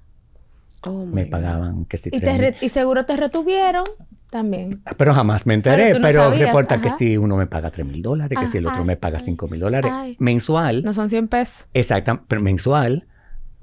[0.86, 3.84] Oh me pagaban que si Y, tres te y seguro te retuvieron
[4.30, 4.82] también.
[4.96, 7.70] Pero jamás me enteré, Pero tú no pero sabías, reporta que si uno me paga
[7.70, 10.84] 3 mil dólares, que si el Ay, otro me paga ay, 5 mil dólares mensual.
[10.84, 11.68] No son 100 pesos.
[11.74, 13.06] Exacto, pero mensual.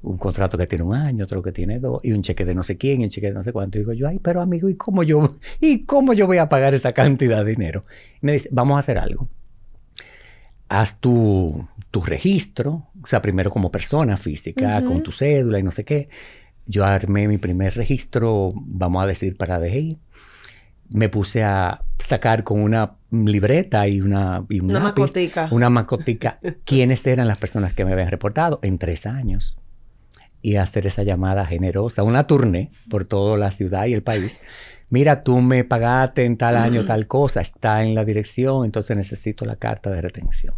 [0.01, 2.63] Un contrato que tiene un año, otro que tiene dos, y un cheque de no
[2.63, 3.77] sé quién, y un cheque de no sé cuánto.
[3.77, 6.73] Y digo yo, ay, pero amigo, ¿y cómo yo, y cómo yo voy a pagar
[6.73, 7.83] esa cantidad de dinero?
[8.21, 9.27] Y me dice, vamos a hacer algo.
[10.69, 15.71] Haz tu, tu registro, o sea, primero como persona física, con tu cédula y no
[15.71, 16.09] sé qué.
[16.67, 19.97] Yo armé mi primer registro, vamos a decir, para DGI.
[20.91, 25.49] Me puse a sacar con una libreta y una, y un Una lápiz, macotica.
[25.51, 29.57] una macotica quiénes eran las personas que me habían reportado en tres años
[30.41, 34.39] y hacer esa llamada generosa, una tournée por toda la ciudad y el país.
[34.89, 39.45] Mira, tú me pagaste en tal año tal cosa, está en la dirección, entonces necesito
[39.45, 40.56] la carta de retención.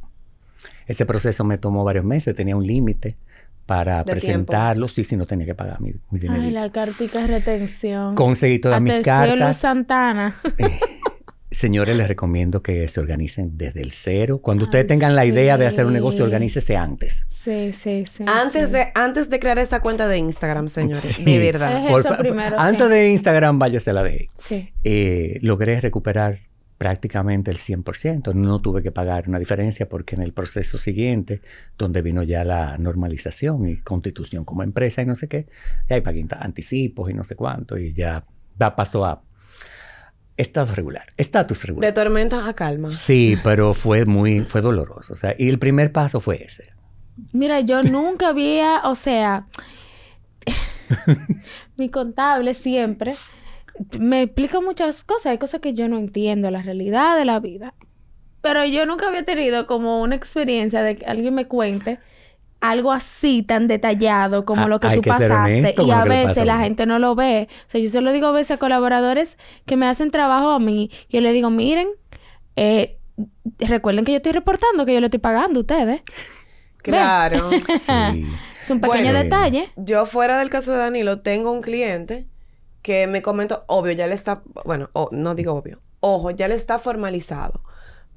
[0.87, 3.17] Ese proceso me tomó varios meses, tenía un límite
[3.65, 6.41] para presentarlo, sí, sí, no tenía que pagar mi, mi dinero.
[6.41, 8.15] Ay, la cartica de retención.
[8.15, 9.57] Conseguí todas mis Atención, Luz cartas.
[9.57, 10.35] Santana.
[11.51, 14.39] Señores, les recomiendo que se organicen desde el cero.
[14.41, 17.25] Cuando ustedes tengan la idea de hacer un negocio, organícese antes.
[17.27, 18.23] Sí, sí, sí.
[18.25, 18.75] Antes sí.
[18.75, 20.99] de, antes de crear esa cuenta de Instagram, señores.
[21.01, 21.25] Sí.
[21.25, 21.75] De verdad.
[21.85, 22.93] Es Por eso fa- primero, Antes sí.
[22.93, 24.69] de Instagram, váyase a la de Sí.
[24.85, 26.39] eh, logré recuperar
[26.77, 28.33] prácticamente el 100%.
[28.33, 31.41] No tuve que pagar una diferencia porque en el proceso siguiente,
[31.77, 35.47] donde vino ya la normalización y constitución como empresa y no sé qué,
[35.89, 38.23] y ahí pagué anticipos y no sé cuánto y ya
[38.75, 39.21] pasó a
[40.41, 41.93] estado regular, estatus De regular.
[41.93, 42.93] tormenta a calma.
[42.95, 45.13] Sí, pero fue muy, fue doloroso.
[45.13, 46.71] O sea, y el primer paso fue ese.
[47.33, 49.47] Mira, yo nunca había, o sea,
[51.77, 53.15] mi contable siempre
[53.99, 55.27] me explica muchas cosas.
[55.27, 57.73] Hay cosas que yo no entiendo, la realidad de la vida.
[58.41, 61.99] Pero yo nunca había tenido como una experiencia de que alguien me cuente
[62.61, 65.57] algo así tan detallado como Ah, lo que hay tú que ser pasaste.
[65.59, 67.47] honesto Y con lo a que le pasa veces a la gente no lo ve.
[67.51, 70.59] O sea, yo se lo digo a veces a colaboradores que me hacen trabajo a
[70.59, 70.89] mí.
[71.09, 71.87] Yo le digo, miren,
[72.55, 72.97] eh,
[73.59, 76.01] recuerden que yo estoy reportando que yo le estoy pagando a ustedes.
[76.83, 77.49] Claro.
[77.79, 78.25] Sí.
[78.59, 79.19] Es un pequeño Bueno.
[79.19, 79.69] detalle.
[79.75, 82.25] Yo fuera del caso de Danilo tengo un cliente
[82.81, 86.55] que me comentó, obvio, ya le está, bueno, o- no digo obvio, ojo, ya le
[86.55, 87.61] está formalizado.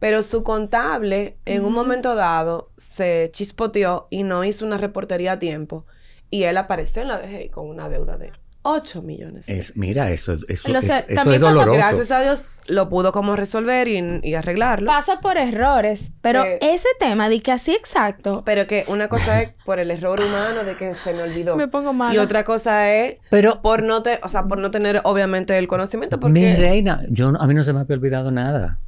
[0.05, 5.39] Pero su contable en un momento dado se chispoteó y no hizo una reportería a
[5.39, 5.87] tiempo.
[6.29, 9.47] Y él apareció en la DGI con una deuda de 8 millones.
[9.47, 11.71] de Es, mira, eso, eso, Lo eso- sé, eso también es pasa-.
[11.71, 14.89] Gracias a Dios lo pudo como resolver y, y arreglarlo.
[14.89, 18.43] Pasa por errores, pero Eh, ese tema de que así exacto.
[18.45, 21.57] Pero que una cosa es por el error humano de que se me olvidó.
[21.57, 22.13] Me pongo mala.
[22.15, 25.67] Y otra cosa es Pero- por no te, o sea, por no tener obviamente el
[25.67, 28.81] conocimiento Mi reina, yo no- a mí no se me había olvidado nada.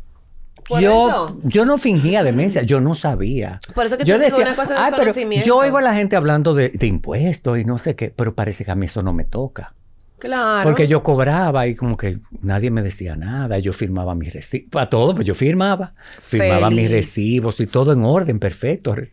[0.68, 1.38] Por yo, eso.
[1.44, 3.60] yo no fingía demencia, yo no sabía.
[3.74, 5.46] Por eso que yo te digo, una cosa es "Ay, pero desconocimiento".
[5.46, 8.64] yo oigo a la gente hablando de, de impuestos y no sé qué, pero parece
[8.64, 9.74] que a mí eso no me toca.
[10.18, 10.68] claro.
[10.68, 14.88] Porque yo cobraba y como que nadie me decía nada, yo firmaba mis recibos, a
[14.88, 18.92] todo, pues yo firmaba, firmaba mis recibos y todo en orden, perfecto.
[18.92, 19.04] Ay,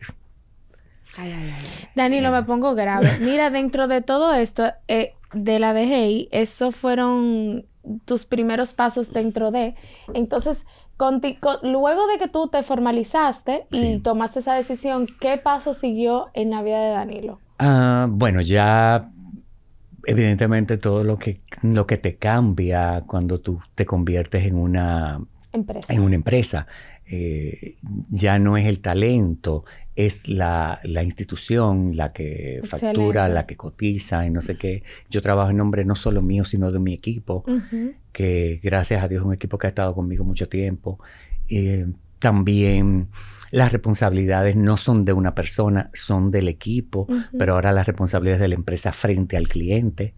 [1.18, 1.88] ay, ay, ay.
[1.94, 3.08] Danilo, me pongo grave.
[3.20, 7.66] Mira, dentro de todo esto, eh, de la DGI, esos fueron
[8.06, 9.74] tus primeros pasos dentro de.
[10.14, 10.64] Entonces,
[10.96, 14.00] conti- con- luego de que tú te formalizaste y Sí.
[14.02, 17.38] tomaste esa decisión, ¿qué paso siguió en la vida de Danilo?
[17.58, 19.10] Ah, bueno, ya
[20.06, 25.20] evidentemente todo lo que, lo que te cambia cuando tú te conviertes en una
[25.52, 25.92] Empresa.
[25.94, 26.66] en una empresa.
[27.06, 27.76] Eh,
[28.10, 29.64] ya no es el talento,
[29.96, 34.82] es la, la institución la que factura, la que cotiza y no sé qué.
[35.08, 37.44] Yo trabajo en nombre no solo mío, sino de mi equipo,
[38.12, 40.98] que gracias a Dios es un equipo que ha estado conmigo mucho tiempo.
[41.48, 41.86] Eh,
[42.18, 43.08] también
[43.50, 47.06] las responsabilidades no son de una persona, son del equipo,
[47.38, 50.14] pero ahora las responsabilidades de la empresa frente al cliente.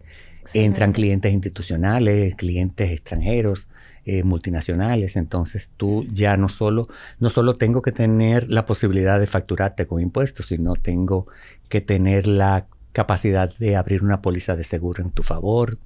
[0.53, 3.67] Entran clientes institucionales, clientes extranjeros,
[4.09, 5.17] eh, multinacionales.
[5.17, 6.87] Entonces tú ya no solo,
[7.19, 11.27] no solo tengo que tener la posibilidad de facturarte con impuestos, sino tengo
[11.67, 15.77] que tener la capacidad de abrir una póliza de seguro en tu favor,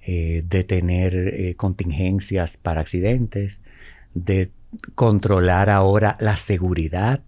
[0.00, 3.60] eh, de tener eh, contingencias para accidentes,
[4.14, 4.50] de
[4.94, 7.22] controlar ahora la seguridad,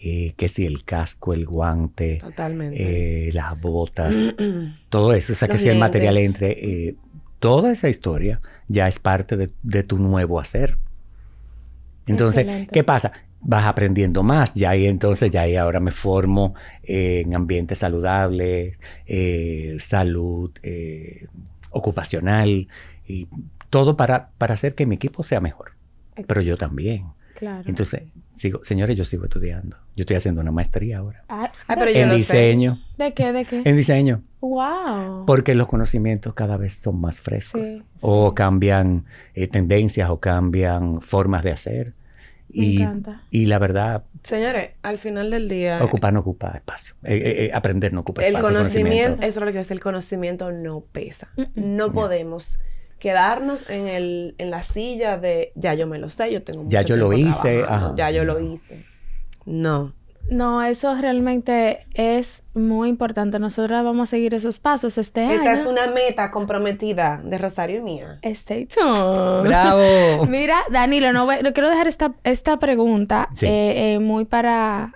[0.00, 2.22] eh, que si el casco, el guante,
[2.72, 4.14] eh, las botas,
[4.88, 6.96] todo eso, o sea, que si el material entre, eh,
[7.38, 10.76] toda esa historia ya es parte de, de tu nuevo hacer.
[12.06, 12.72] Entonces, Excelente.
[12.72, 13.12] ¿qué pasa?
[13.40, 18.78] Vas aprendiendo más, ya ahí entonces, ya ahí ahora me formo eh, en ambientes saludables,
[19.06, 21.26] eh, salud eh,
[21.70, 22.66] ocupacional
[23.06, 23.28] y
[23.70, 25.72] todo para, para hacer que mi equipo sea mejor,
[26.26, 27.04] pero yo también.
[27.36, 27.62] Claro.
[27.68, 28.02] Entonces,
[28.34, 29.76] sigo, señores, yo sigo estudiando.
[29.94, 31.22] Yo estoy haciendo una maestría ahora.
[31.28, 32.18] Ay, ¿de, pero yo En lo sé.
[32.18, 33.32] diseño, ¿De qué?
[33.32, 33.62] ¿De qué?
[33.64, 34.22] en diseño.
[34.40, 35.26] Wow.
[35.26, 37.68] Porque los conocimientos cada vez son más frescos.
[37.68, 38.34] Sí, o sí.
[38.34, 41.94] cambian eh, tendencias o cambian formas de hacer.
[42.50, 43.22] Me y, encanta.
[43.30, 46.94] y la verdad, Señores, al final del día ocupar no ocupa espacio.
[47.04, 48.48] Eh, eh, aprender no ocupa el espacio.
[48.48, 51.28] conocimiento, eso es lo que decir, el conocimiento no pesa.
[51.54, 52.58] No podemos
[52.98, 56.72] quedarnos en el en la silla de ya yo me lo sé, yo tengo mucho
[56.72, 57.94] Ya yo lo hice, ajá.
[57.96, 58.84] ya yo lo hice.
[59.44, 59.94] No.
[60.30, 63.38] No, eso realmente es muy importante.
[63.38, 65.34] Nosotros vamos a seguir esos pasos este año.
[65.34, 68.18] Esta es una meta comprometida de Rosario y mía.
[68.22, 69.48] Stay tuned.
[69.48, 70.26] ¡Bravo!
[70.28, 73.46] Mira, Danilo, no, voy- no quiero dejar esta, esta pregunta Sí.
[73.46, 74.92] eh, eh, muy para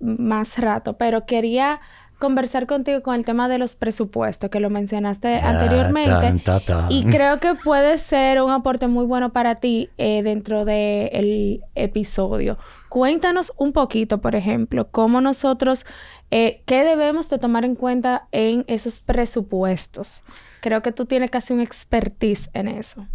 [0.00, 1.80] más rato, pero quería
[2.18, 6.10] conversar contigo con el tema de los presupuestos, que lo mencionaste Ah, anteriormente.
[6.10, 6.90] tan, ta, tan.
[6.90, 12.58] Y creo que puede ser un aporte muy bueno para ti eh, dentro del episodio.
[12.88, 15.86] Cuéntanos un poquito, por ejemplo, cómo nosotros,
[16.30, 20.24] eh, qué debemos de tomar en cuenta en esos presupuestos.
[20.60, 23.06] Creo que tú tienes casi un expertise en eso.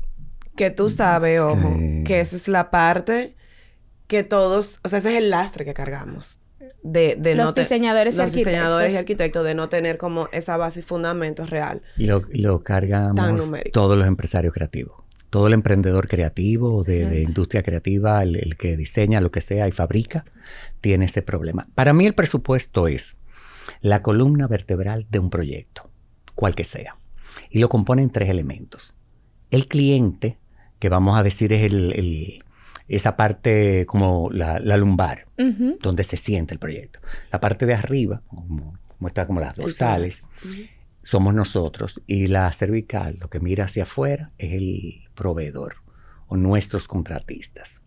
[0.56, 2.04] Que tú sabes, ojo, Sí.
[2.06, 3.36] que esa es la parte
[4.08, 6.40] que todos, o sea, ese es el lastre que cargamos.
[6.84, 9.00] De, de Los no diseñadores y los diseñadores y arquitectos.
[9.00, 11.82] arquitectos de no tener como esa base y fundamento real.
[11.96, 15.02] Lo, lo cargamos todos los empresarios creativos.
[15.30, 19.68] Todo el emprendedor creativo, de, de industria creativa, el, el que diseña lo que sea
[19.68, 20.26] y fabrica,
[20.82, 21.68] tiene este problema.
[21.74, 23.16] Para mí el presupuesto es
[23.82, 25.90] la columna vertebral de un proyecto,
[26.36, 26.98] cual que sea.
[27.50, 28.94] Y lo componen tres elementos.
[29.50, 30.38] El cliente,
[30.80, 32.43] que vamos a decir es el- el-
[32.88, 35.28] esa parte como la, la lumbar,
[35.82, 37.00] donde se siente el proyecto.
[37.32, 40.24] La parte de arriba, como, como está como las dorsales,
[41.04, 42.02] somos nosotros.
[42.08, 45.76] Y la cervical, lo que mira hacia afuera, es el proveedor
[46.28, 47.82] o nuestros contratistas.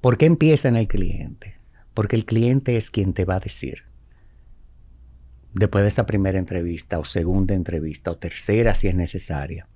[0.00, 1.56] ¿Por qué empieza en el cliente?
[1.94, 3.84] Porque el cliente es quien te va a decir,
[5.52, 9.68] después de esta primera entrevista o segunda entrevista o tercera si es necesaria,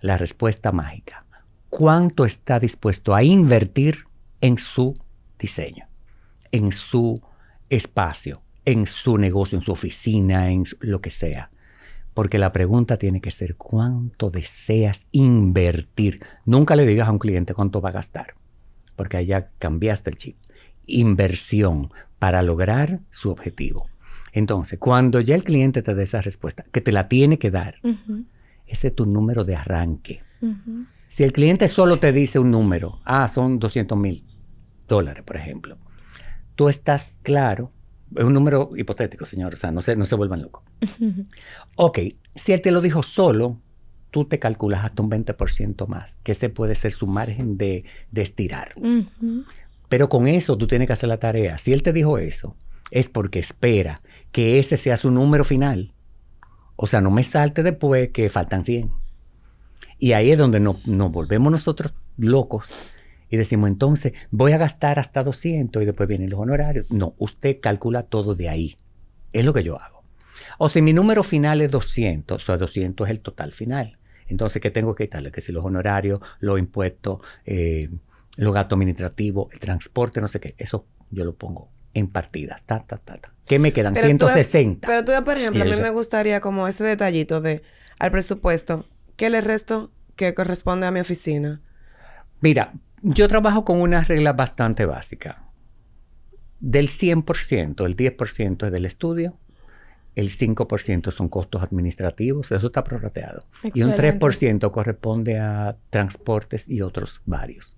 [0.00, 1.26] la respuesta mágica.
[1.70, 4.04] ¿Cuánto está dispuesto a invertir
[4.40, 4.96] en su
[5.38, 5.86] diseño,
[6.50, 7.20] en su
[7.68, 11.50] espacio, en su negocio, en su oficina, en lo que sea?
[12.14, 16.20] Porque la pregunta tiene que ser cuánto deseas invertir.
[16.44, 18.34] Nunca le digas a un cliente cuánto va a gastar,
[18.96, 20.36] porque ahí ya cambiaste el chip.
[20.86, 23.88] Inversión para lograr su objetivo.
[24.32, 27.76] Entonces, cuando ya el cliente te dé esa respuesta, que te la tiene que dar,
[28.66, 30.22] ese es tu número de arranque.
[31.08, 34.24] Si el cliente solo te dice un número, ah, son 200 mil
[34.86, 35.78] dólares, por ejemplo,
[36.54, 37.72] tú estás claro,
[38.16, 40.64] es un número hipotético, señor, o sea, no se, no se vuelvan locos.
[41.76, 41.98] Ok,
[42.34, 43.60] si él te lo dijo solo,
[44.10, 48.22] tú te calculas hasta un 20% más, que ese puede ser su margen de, de
[48.22, 48.74] estirar.
[49.88, 51.58] Pero con eso tú tienes que hacer la tarea.
[51.58, 52.56] Si él te dijo eso,
[52.90, 55.94] es porque espera que ese sea su número final.
[56.76, 58.90] O sea, no me salte después que faltan 100.
[59.98, 62.94] Y ahí es donde no- nos volvemos nosotros locos
[63.30, 66.90] y decimos, entonces, voy a gastar hasta 200 y después vienen los honorarios.
[66.90, 68.76] No, usted calcula todo de ahí.
[69.32, 70.02] Es lo que yo hago.
[70.58, 73.98] O si mi número final es 200, o sea, 200 es el total final.
[74.28, 75.30] Entonces, ¿qué tengo que quitarle?
[75.32, 77.88] Que si los honorarios, los impuestos, eh,
[78.36, 82.62] los gastos administrativos, el transporte, no sé qué, eso yo lo pongo en partidas.
[82.64, 83.32] Ta, ta, ta, ta.
[83.46, 83.94] ¿Qué me quedan?
[83.94, 84.86] Pero tú- 160.
[84.86, 87.62] Pero tú, por ejemplo, a mí me gustaría como ese detallito de
[87.98, 88.86] al presupuesto,
[89.18, 91.60] ¿qué le resto que corresponde a mi oficina?
[92.40, 95.42] Mira, yo trabajo con una regla bastante básica.
[96.60, 99.36] Del 100%, el 10% es del estudio,
[100.14, 103.44] el 5% son costos administrativos, eso está prorrateado.
[103.62, 104.26] Y un Excelente.
[104.26, 107.76] 3% corresponde a transportes y otros varios.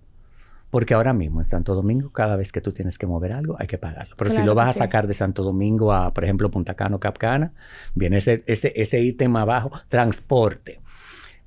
[0.70, 3.66] Porque ahora mismo en Santo Domingo, cada vez que tú tienes que mover algo, hay
[3.66, 4.14] que pagarlo.
[4.16, 4.78] Pero si lo vas que a sí.
[4.78, 7.52] sacar de Santo Domingo a, por ejemplo, Punta Cana o Capcana,
[7.94, 10.80] viene ese, ese, ese ítem abajo, transporte.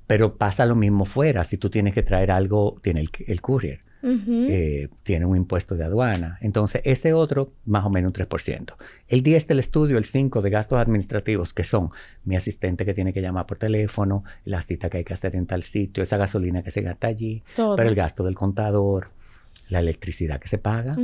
[0.06, 1.44] Pero pasa lo mismo fuera.
[1.44, 5.84] Si tú tienes que traer algo, tiene el, el courier, eh, tiene un impuesto de
[5.84, 6.36] aduana.
[6.42, 8.74] Entonces, ese otro, más o menos un 3%.
[9.08, 11.88] El 10 del estudio, el 5 de gastos administrativos, que son
[12.24, 15.46] mi asistente que tiene que llamar por teléfono, la cita que hay que hacer en
[15.46, 17.76] tal sitio, esa gasolina que se gasta allí, Todo.
[17.76, 19.08] pero el gasto del contador,
[19.70, 20.96] la electricidad que se paga,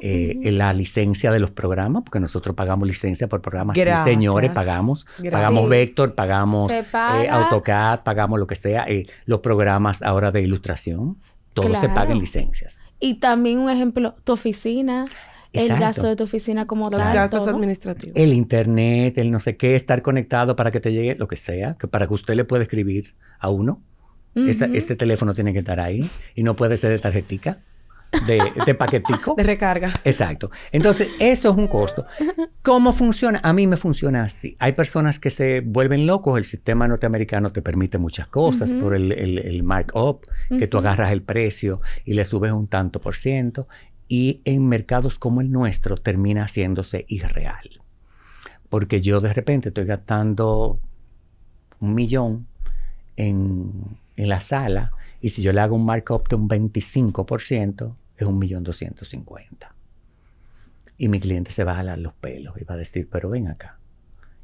[0.00, 3.76] eh, la licencia de los programas, porque nosotros pagamos licencia por programas.
[3.76, 5.06] Sí, señores, pagamos.
[5.18, 5.32] Gracias.
[5.32, 5.68] Pagamos.
[5.68, 6.84] Vector, pagamos eh.
[7.30, 8.84] AutoCAD, pagamos lo que sea.
[8.88, 11.18] eh, los programas ahora de ilustración,
[11.54, 12.80] todo se paga en licencias.
[13.00, 15.04] Y también un ejemplo, tu oficina,
[15.52, 17.14] el gasto de tu oficina como Los tal.
[17.14, 17.54] gastos todo.
[17.54, 18.16] administrativos.
[18.16, 21.74] El internet, el no sé qué, estar conectado para que te llegue lo que sea,
[21.78, 23.80] que para que usted le pueda escribir a uno.
[24.34, 27.56] Esta- este teléfono tiene que estar ahí y no puede ser de tarjetica,
[28.26, 29.34] de, de paquetico.
[29.36, 29.92] De recarga.
[30.04, 30.50] Exacto.
[30.72, 32.06] Entonces, eso es un costo.
[32.62, 33.40] ¿Cómo funciona?
[33.42, 34.56] A mí me funciona así.
[34.58, 36.38] Hay personas que se vuelven locos.
[36.38, 40.26] El sistema norteamericano te permite muchas cosas por el, el, el markup,
[40.58, 43.68] que tú agarras el precio y le subes un tanto por ciento.
[44.08, 47.82] Y en mercados como el nuestro termina haciéndose irreal.
[48.68, 50.78] Porque yo de repente estoy gastando
[51.80, 52.46] un millón
[53.16, 58.26] en, en la sala y si yo le hago un markup de un 25%, es
[58.26, 59.74] un millón doscientos cincuenta.
[60.96, 63.48] Y mi cliente se va a jalar los pelos y va a decir, pero ven
[63.48, 63.78] acá.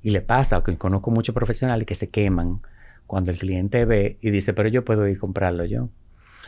[0.03, 2.61] Y le pasa, que conozco muchos profesionales que se queman
[3.07, 5.89] cuando el cliente ve y dice, pero yo puedo ir a comprarlo yo.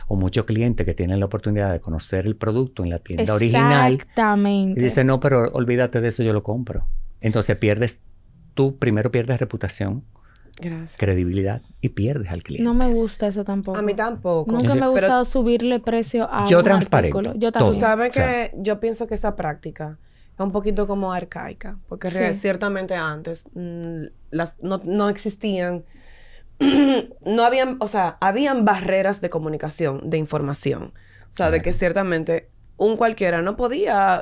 [0.07, 3.93] O muchos clientes que tienen la oportunidad de conocer el producto en la tienda original
[3.93, 4.79] Exactamente.
[4.79, 6.87] y dice, no, pero olvídate de eso, yo lo compro.
[7.19, 7.99] Entonces pierdes,
[8.53, 10.03] tú primero pierdes reputación,
[10.59, 10.97] Gracias.
[10.97, 12.63] credibilidad y pierdes al cliente.
[12.63, 13.77] No me gusta eso tampoco.
[13.77, 14.51] A mí tampoco.
[14.51, 17.39] Nunca me ha Pero gustado subirle precio a Yo un transparento, artículo.
[17.39, 17.65] Yo todo.
[17.65, 17.81] Tú también.
[17.81, 19.97] sabes O sea- que yo pienso que esa práctica
[20.33, 22.33] es un poquito como arcaica, porque Sí.
[22.33, 25.83] ciertamente antes mm, las, no, no existían,
[27.25, 30.93] no habían, o sea, habían barreras de comunicación, de información.
[31.29, 34.21] O sea, de que ciertamente un cualquiera no podía,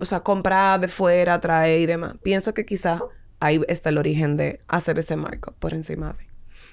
[0.00, 2.14] o sea, comprar de fuera, traer y demás.
[2.22, 3.02] Pienso que quizás
[3.40, 6.26] ahí está el origen de hacer ese marco por encima de.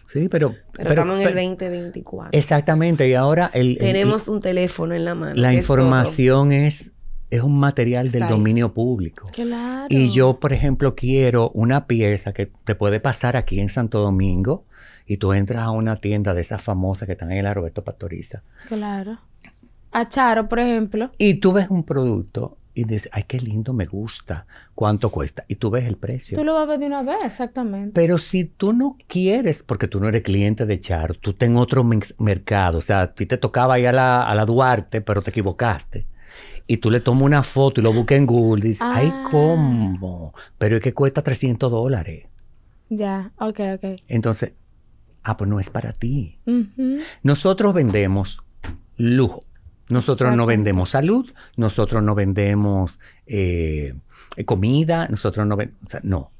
[0.08, 0.54] Sí, pero...
[0.74, 2.38] Pero, estamos en el pero- 2024.
[2.38, 5.34] Exactamente, y ahora el, el- Tenemos un teléfono en la mano.
[5.36, 6.92] la es información es,
[7.32, 8.30] es un material del ahí.
[8.30, 9.28] dominio público.
[9.34, 9.88] Claro.
[9.90, 14.66] Y yo, por ejemplo, quiero una pieza que te puede pasar aquí en Santo Domingo
[15.08, 18.44] y tú entras a una tienda de esas famosas que están en la Roberto Pastoriza
[18.68, 19.20] Claro.
[19.92, 21.10] A Charo, por ejemplo.
[21.18, 24.46] y tú ves un producto y dices, ay, qué lindo, me gusta,
[24.76, 25.46] ¿cuánto cuesta?
[25.48, 26.38] Y tú ves el precio.
[26.38, 27.92] Tú lo vas a ver de una vez, exactamente.
[27.94, 31.56] Pero si tú no quieres, porque tú no eres cliente de Charo, tú estás en
[31.58, 35.02] otro mer- mercado, o sea, a ti te tocaba ir a la, a la Duarte,
[35.02, 36.06] pero te equivocaste.
[36.68, 39.28] Y tú le tomas una foto y lo buscas en Google y dices, ay, Ah.
[39.32, 40.34] ¿cómo?
[40.58, 42.26] Pero es que cuesta 300 dólares.
[42.90, 44.02] Ya, ok, ok.
[44.08, 44.54] Entonces,
[45.24, 46.40] ah, pues no es para ti.
[47.24, 48.42] Nosotros vendemos
[48.98, 49.44] lujo.
[49.90, 53.94] Nosotros no vendemos salud, nosotros no vendemos eh,
[54.46, 56.32] comida, nosotros no vendemos, o sea, no.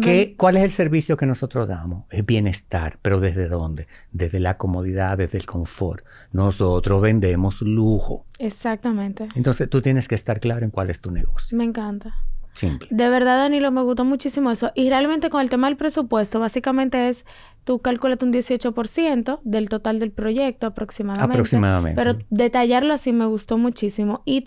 [0.00, 2.04] ¿Qué, ¿Cuál es el servicio que nosotros damos?
[2.10, 3.86] Es bienestar, pero ¿desde dónde?
[4.12, 6.04] Desde la comodidad, desde el confort.
[6.32, 8.24] Nosotros vendemos lujo.
[8.38, 9.28] Exactamente.
[9.34, 11.58] Entonces tú tienes que estar claro en cuál es tu negocio.
[11.58, 12.14] Me encanta.
[12.52, 12.88] Simple.
[12.90, 14.72] De verdad, Danilo, me gustó muchísimo eso.
[14.74, 17.24] Y realmente con el tema del presupuesto, básicamente es,
[17.64, 21.32] tú calculas un 18% del total del proyecto aproximadamente.
[21.32, 22.00] Aproximadamente.
[22.00, 24.42] Pero detallarlo así me gustó muchísimo y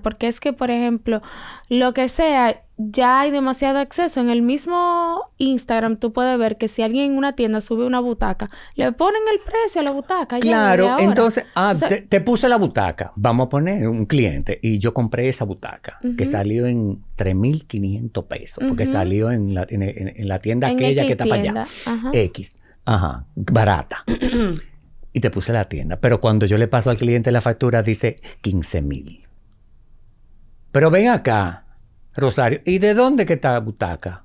[0.00, 1.22] porque es que, por ejemplo,
[1.68, 4.20] lo que sea, ya hay demasiado acceso.
[4.20, 8.00] En el mismo Instagram tú puedes ver que si alguien en una tienda sube una
[8.00, 10.40] butaca, le ponen el precio a la butaca.
[10.40, 13.12] Claro, entonces, ah, O sea, te, te puse la butaca.
[13.16, 18.64] Vamos a poner un cliente y yo compré esa butaca que salió en 3.500 pesos
[18.66, 21.40] porque salió en la, en, en- en la tienda en aquella X que está para
[21.42, 21.66] allá.
[21.86, 22.10] Ajá.
[22.12, 22.56] X.
[22.86, 24.04] Ajá, barata.
[25.12, 25.96] y te puse la tienda.
[26.00, 29.26] Pero cuando yo le paso al cliente la factura, dice 15 mil.
[30.72, 31.66] Pero ven acá,
[32.14, 32.60] Rosario.
[32.64, 34.24] ¿Y de dónde que está butaca?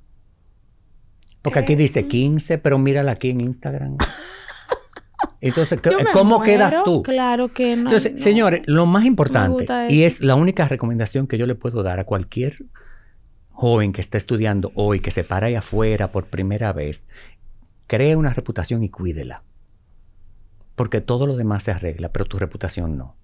[1.41, 3.98] Porque aquí dice 15, pero mírala aquí en Instagram.
[5.41, 5.80] Entonces,
[6.12, 6.43] ¿cómo muero.
[6.43, 7.04] quedas tú?
[7.04, 7.84] Claro que no.
[7.84, 8.18] Entonces, no.
[8.18, 12.04] señores, lo más importante, y es la única recomendación que yo le puedo dar a
[12.04, 12.66] cualquier
[13.52, 17.06] joven que esté estudiando hoy, que se para ahí afuera por primera vez,
[17.88, 19.43] cree una reputación y cuídela.
[20.76, 23.16] Porque todo lo demás se arregla, pero tu reputación no.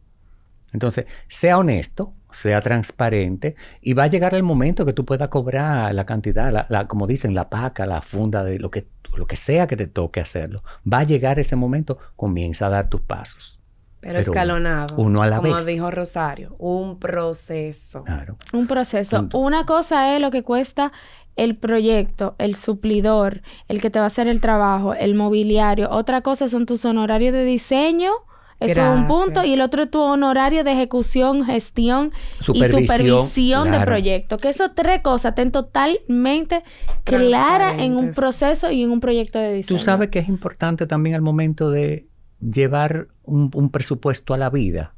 [0.74, 5.94] Entonces, sea honesto, sea transparente y va a llegar el momento que tú puedas cobrar
[5.94, 9.36] la cantidad, la, la- como dicen, la paca, la funda de lo que, lo que
[9.36, 10.64] sea que te toque hacerlo.
[10.92, 13.60] Va a llegar ese momento, comienza a dar tus pasos.
[14.00, 14.96] Pero, Pero escalonado.
[14.98, 15.66] uno a la como vez.
[15.68, 18.04] dijo Rosario, un proceso.
[18.04, 18.36] Claro.
[18.52, 19.18] Un proceso.
[19.20, 19.38] Punto.
[19.38, 20.92] Una cosa es lo que cuesta
[21.36, 25.90] el proyecto, el suplidor, el que te va a hacer el trabajo, el mobiliario.
[25.92, 28.12] Otra cosa son tus honorarios de diseño.
[28.62, 29.44] Eso es un punto.
[29.44, 34.38] Y el otro es tu honorario de ejecución, gestión Supervisión, y supervisión de proyecto.
[34.38, 36.64] Que esas tres cosas estén totalmente
[37.04, 39.80] claras en un proceso y en un proyecto de diseño.
[39.80, 42.08] Tú sabes que es importante también al momento de
[42.40, 44.94] llevar un, un presupuesto a la vida,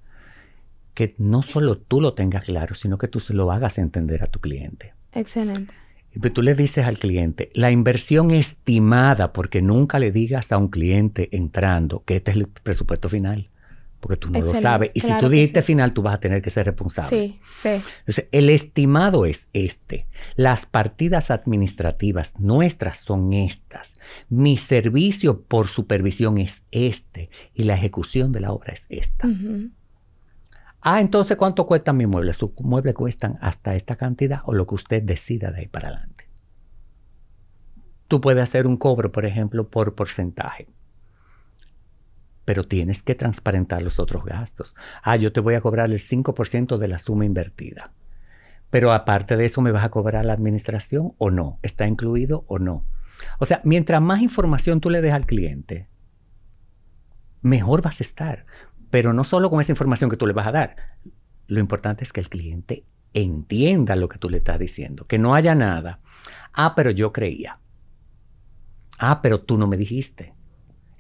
[0.93, 4.27] que no solo tú lo tengas claro, sino que tú se lo hagas entender a
[4.27, 4.93] tu cliente.
[5.13, 5.73] Excelente.
[6.15, 10.57] Y pues tú le dices al cliente, la inversión estimada, porque nunca le digas a
[10.57, 13.49] un cliente entrando que este es el presupuesto final,
[14.03, 14.91] porque tú no lo sabes.
[14.93, 15.67] Y si tú dijiste sí.
[15.67, 17.09] final, tú vas a tener que ser responsable.
[17.09, 17.81] Sí, sí.
[17.99, 20.07] Entonces, el estimado es este.
[20.35, 23.93] Las partidas administrativas nuestras son estas.
[24.27, 27.29] Mi servicio por supervisión es este.
[27.53, 29.25] Y la ejecución de la obra es esta.
[30.81, 32.35] Ah, entonces, ¿cuánto cuestan mis muebles?
[32.35, 36.27] Sus muebles cuestan hasta esta cantidad o lo que usted decida de ahí para adelante.
[38.09, 40.67] Tú puedes hacer un cobro, por ejemplo, por porcentaje.
[42.45, 44.75] Pero tienes que transparentar los otros gastos.
[45.01, 47.93] Ah, yo te voy a cobrar el 5% de la suma invertida.
[48.69, 51.59] Pero aparte de eso, ¿me vas a cobrar la administración o no?
[51.61, 52.85] ¿Está incluido o no?
[53.39, 55.87] O sea, mientras más información tú le des al cliente,
[57.41, 58.45] mejor vas a estar.
[58.89, 60.75] Pero no solo con esa información que tú le vas a dar.
[61.47, 65.05] Lo importante es que el cliente entienda lo que tú le estás diciendo.
[65.05, 65.99] Que no haya nada.
[66.51, 67.59] Ah, pero yo creía.
[68.97, 70.32] Ah, pero tú no me dijiste.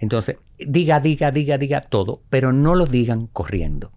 [0.03, 3.93] Entonces, diga, diga, diga, diga todo, pero no lo digan corriendo.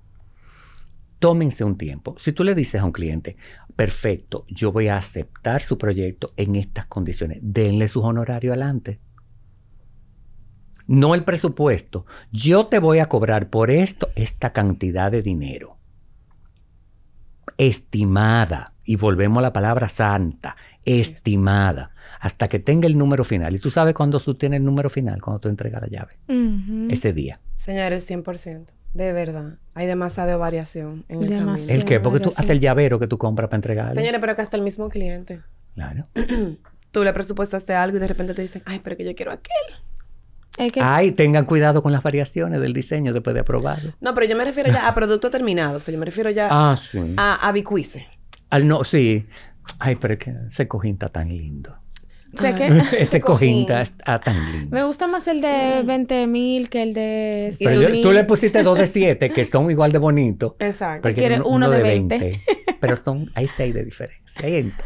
[1.19, 2.15] Tómense un tiempo.
[2.17, 3.37] Si tú le dices a un cliente,
[3.75, 9.01] perfecto, yo voy a aceptar su proyecto en estas condiciones, denle sus honorarios adelante.
[10.87, 12.07] No el presupuesto.
[12.31, 15.77] Yo te voy a cobrar por esto esta cantidad de dinero.
[17.59, 18.75] Estimada.
[18.85, 20.55] Y volvemos a la palabra santa.
[20.87, 21.91] Estimada.
[22.21, 23.55] Hasta que tenga el número final.
[23.55, 26.17] Y tú sabes cuándo tú tienes el número final, cuando tú entregas la llave.
[26.29, 26.89] Ujú.
[26.91, 27.39] Ese día.
[27.57, 28.67] Señores, 100%.
[28.95, 29.59] De verdad.
[29.75, 31.57] Hay demasiada variación en el Demasiado.
[31.59, 31.73] camino.
[31.75, 32.01] ¿El qué?
[32.01, 33.95] Porque tú, hasta el llavero que tú compras para entregarlo.
[33.95, 35.43] Señores, pero que hasta el mismo cliente.
[35.75, 36.07] Claro.
[36.93, 40.73] Tú le presupuestaste algo y de repente te dicen, ay, pero que yo quiero aquel.
[40.73, 43.93] Que Ay, tengan cuidado con las variaciones del diseño después de aprobarlo.
[44.01, 45.77] No, pero yo me refiero ya a producto terminado.
[45.77, 47.15] O sea, yo me refiero ya Ah, sí.
[47.19, 48.07] a, a bicuice.
[48.49, 49.27] Al no, sí.
[49.79, 51.77] Ay, pero es que ese cojín está tan lindo.
[52.37, 52.67] o sea que
[52.99, 54.75] ese cojín está, está tan lindo.
[54.77, 58.03] me gusta más el de 20 mil que el de Pero 100 yo- mil.
[58.03, 60.55] tú le pusiste dos de siete que son igual de bonitos.
[60.59, 61.03] Exacto.
[61.03, 62.41] Porque quiere uno de 20.
[62.81, 64.23] Pero son, hay seis de diferencia.
[64.45, 64.71] Hay.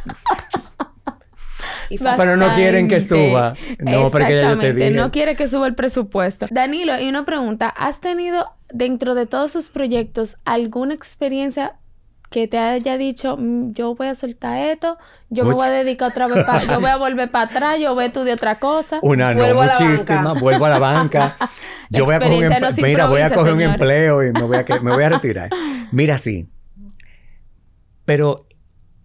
[2.16, 3.54] Pero no quieren que suba.
[3.80, 4.90] No, porque ya yo te Exactamente, dije.
[4.92, 6.46] no quiere que suba el presupuesto.
[6.50, 11.74] Danilo, y una pregunta, ¿has tenido dentro de todos sus proyectos alguna experiencia
[12.30, 14.96] que te haya dicho, "Mm, yo voy a soltar esto,
[15.30, 17.92] yo me voy a dedicar otra vez, pa- yo voy a volver para atrás, yo
[17.94, 19.00] voy a estudiar otra cosa?
[19.02, 20.24] Una no, Vuelvo a la muchísimas.
[20.24, 20.40] banca.
[20.40, 21.36] Vuelvo a la banca.
[21.90, 24.56] Yo voy a coger un no Mira, voy a coger un empleo y me voy
[24.58, 25.50] a, que- me voy a retirar.
[25.90, 26.48] Mira, sí.
[28.04, 28.46] Pero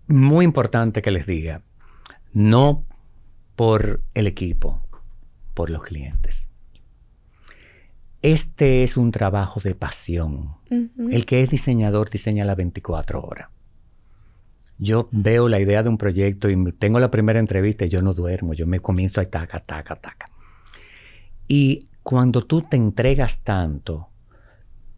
[0.08, 1.62] muy importante que les diga,
[2.32, 2.86] no
[3.56, 4.84] por el equipo,
[5.56, 6.48] por los clientes.
[8.26, 10.56] Este es un trabajo de pasión.
[10.72, 13.50] El que es diseñador diseña las 24 horas.
[14.80, 18.16] Yo veo la idea de un proyecto y tengo la primera entrevista y yo no
[18.16, 20.26] duermo, yo me comienzo a taca, taca, taca.
[21.48, 24.10] Y cuando tú te entregas tanto,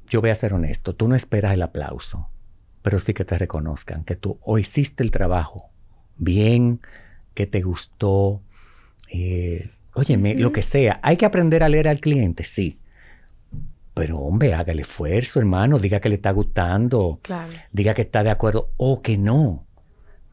[0.09, 2.29] yo voy a ser honesto, tú no esperas el aplauso,
[2.81, 5.69] pero sí que te reconozcan que tú o hiciste el trabajo
[6.15, 6.79] bien,
[7.33, 8.41] que te gustó,
[9.11, 11.01] eh, óyeme, lo que sea.
[11.03, 12.79] Hay que aprender a leer al cliente, sí.
[13.97, 17.51] Pero hombre, haga el esfuerzo, hermano, diga que le está gustando, Claro.
[17.71, 19.65] diga que está de acuerdo o que no.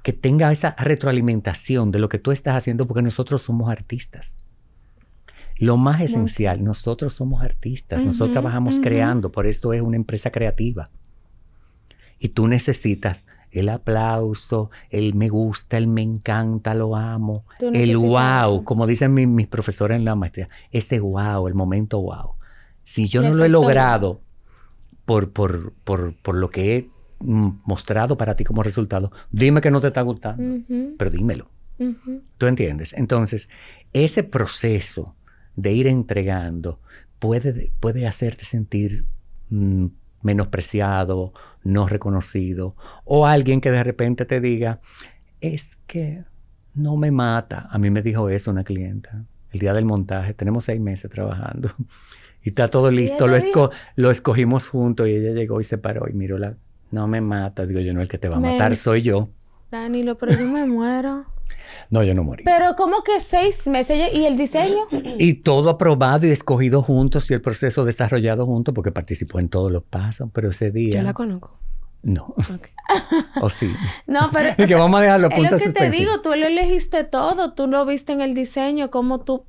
[0.03, 4.37] Que tenga esa retroalimentación de lo que tú estás haciendo porque nosotros somos artistas.
[5.57, 10.91] Lo más esencial, nosotros somos artistas, nosotros trabajamos creando, por eso es una empresa creativa.
[12.19, 18.57] Y tú necesitas el aplauso, el me gusta, el me encanta, lo amo, el wow,
[18.57, 18.65] eso.
[18.65, 22.33] como dicen mi- mis profesores en la maestría, ese wow, el momento wow.
[22.85, 24.23] Si yo no lo he logrado
[25.05, 29.81] por, por, por, por lo que he mostrado para ti como resultado, dime que no
[29.81, 30.65] te está gustando,
[30.99, 31.51] pero dímelo.
[32.39, 32.93] ¿Tú entiendes?
[32.93, 33.49] Entonces,
[33.93, 35.17] ese proceso
[35.57, 36.81] de ir entregando
[37.19, 39.07] puede, puede hacerte sentir
[39.51, 39.87] mm,
[40.23, 41.33] menospreciado,
[41.63, 44.81] no reconocido, o alguien que de repente te diga,
[45.41, 46.25] es que
[46.75, 47.69] no me mata.
[47.71, 49.25] A mí me dijo eso una clienta.
[49.51, 51.71] El día del montaje, tenemos seis meses trabajando
[52.45, 53.27] y está todo listo.
[53.27, 56.55] Lo, esco- lo escogimos juntos y ella llegó y se paró y miró la...
[56.91, 58.77] No me mata, digo yo, no, el que te va a matar Men.
[58.77, 59.29] soy yo.
[59.71, 61.25] Danilo, pero yo me muero.
[61.91, 62.45] No, yo no morí.
[62.45, 64.15] Pero ¿cómo que seis meses?
[64.15, 64.87] ¿Y el diseño?
[65.19, 69.73] Y todo aprobado y escogido juntos y el proceso desarrollado juntos porque participó en todos
[69.73, 70.97] los pasos, pero ese día...
[71.01, 71.59] Yo la conozco.
[72.03, 72.35] No.
[72.37, 72.69] Ok.
[73.43, 73.73] o sí.
[74.07, 74.51] No, pero...
[74.63, 77.03] Y que vamos a dejar los Es lo puntos que te digo, tú lo elegiste
[77.05, 79.45] todo, tú lo viste en el diseño, como tú...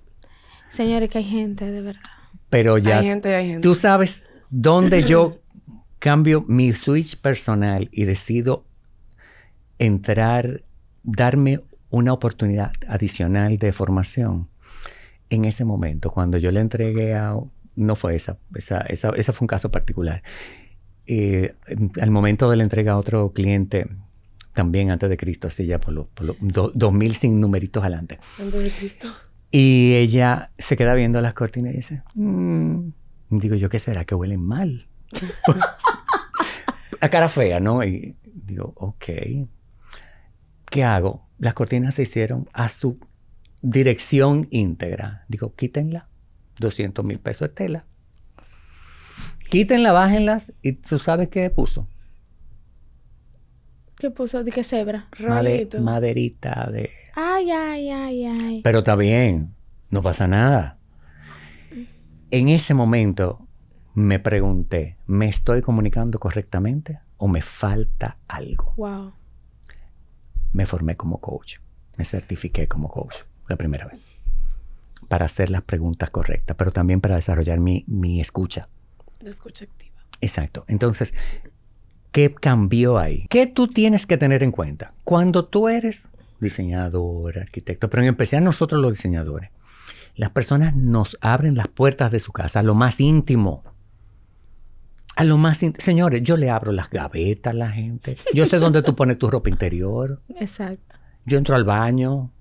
[0.69, 2.01] Señores, que hay gente, de verdad.
[2.49, 3.61] Pero ya Hay gente, hay gente.
[3.67, 5.39] tú sabes dónde yo
[5.99, 8.65] cambio mi switch personal y decido
[9.79, 10.63] entrar,
[11.03, 14.49] darme una oportunidad adicional de formación.
[15.29, 17.35] En ese momento, cuando yo le entregué a...
[17.75, 20.23] No fue esa, esa, esa, esa fue un caso particular.
[21.07, 21.55] Eh,
[21.99, 23.87] al momento de la entrega a otro cliente,
[24.53, 28.19] también antes de Cristo, así ya por los lo, do- 2000 sin numeritos adelante.
[28.39, 29.07] Antes de Cristo.
[29.51, 32.89] Y ella se queda viendo las cortinas y dice, "Mm".
[33.29, 34.05] digo yo, ¿qué será?
[34.05, 34.87] Que huelen mal.
[37.01, 37.83] La cara fea, ¿no?
[37.83, 39.05] Y digo, ok.
[40.69, 41.27] ¿Qué hago?
[41.37, 42.99] Las cortinas se hicieron a su
[43.61, 45.25] dirección íntegra.
[45.27, 46.07] Digo, quítenla.
[46.59, 47.85] 200 mil pesos de tela.
[49.49, 50.53] Quítenla, bájenlas.
[50.61, 51.87] ¿Y tú sabes qué puso?
[53.97, 54.43] ¿Qué puso?
[54.43, 55.07] ¿De qué cebra?
[55.19, 56.89] Made- maderita de...
[57.15, 58.61] Ay, ay, ay, ay.
[58.61, 59.55] Pero está bien,
[59.89, 60.77] no pasa nada.
[62.29, 63.47] En ese momento
[63.93, 68.73] me pregunté, ¿me estoy comunicando correctamente o me falta algo?
[68.75, 69.13] Wow.
[70.51, 71.59] Me formé como coach,
[71.95, 73.15] me certifiqué como coach
[73.47, 74.01] la primera vez
[75.07, 78.67] para hacer las preguntas correctas, pero también para desarrollar mi, mi escucha.
[79.21, 79.95] La escucha activa.
[80.19, 80.65] Exacto.
[80.67, 81.13] Entonces,
[82.11, 83.27] ¿qué cambió ahí?
[83.29, 84.93] ¿Qué tú tienes que tener en cuenta?
[85.03, 86.09] Cuando tú eres
[86.39, 89.51] diseñador, arquitecto, pero en especial nosotros los diseñadores,
[90.15, 93.63] las personas nos abren las puertas de su casa a lo más íntimo.
[95.15, 95.83] A lo más íntimo.
[95.83, 98.17] Señores, yo le abro las gavetas a la gente.
[98.33, 100.21] Yo sé dónde tú pones tu ropa interior.
[100.39, 100.95] Exacto.
[101.25, 102.31] Yo entro al baño.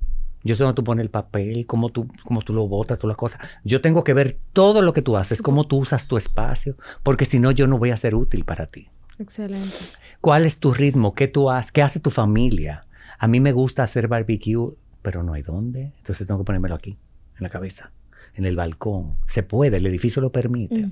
[0.44, 3.16] Yo sé dónde tú pones el papel, cómo tú, cómo tú lo botas, todas las
[3.16, 3.40] cosas.
[3.64, 7.24] Yo tengo que ver todo lo que tú haces, cómo tú usas tu espacio, porque
[7.24, 8.90] si no, yo no voy a ser útil para ti.
[9.18, 9.74] Excelente.
[10.20, 11.14] ¿Cuál es tu ritmo?
[11.14, 11.72] ¿Qué tú haces?
[11.72, 12.84] ¿Qué hace tu familia?
[13.24, 15.94] A mí me gusta hacer barbecue, pero no hay dónde.
[15.96, 16.98] Entonces tengo que ponérmelo aquí,
[17.38, 17.90] en la cabeza,
[18.34, 19.16] en el balcón.
[19.26, 20.90] Se puede, el edificio lo permite.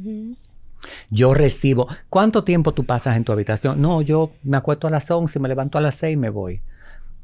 [1.11, 1.89] Yo recibo.
[2.09, 3.83] ¿Cuánto tiempo tú pasas en tu habitación?
[3.83, 6.63] No, yo me acuesto a las 11, me levanto a las 6 y me voy.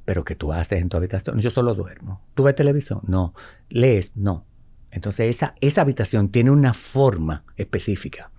[0.04, 1.40] Pero ¿qué tú haces en tu habitación?
[1.40, 2.20] Yo solo duermo.
[2.34, 3.00] ¿Tú ves televisión?
[3.06, 3.32] No.
[3.70, 4.12] ¿Lees?
[4.14, 4.44] No.
[4.90, 8.30] Entonces esa, esa habitación tiene una forma específica.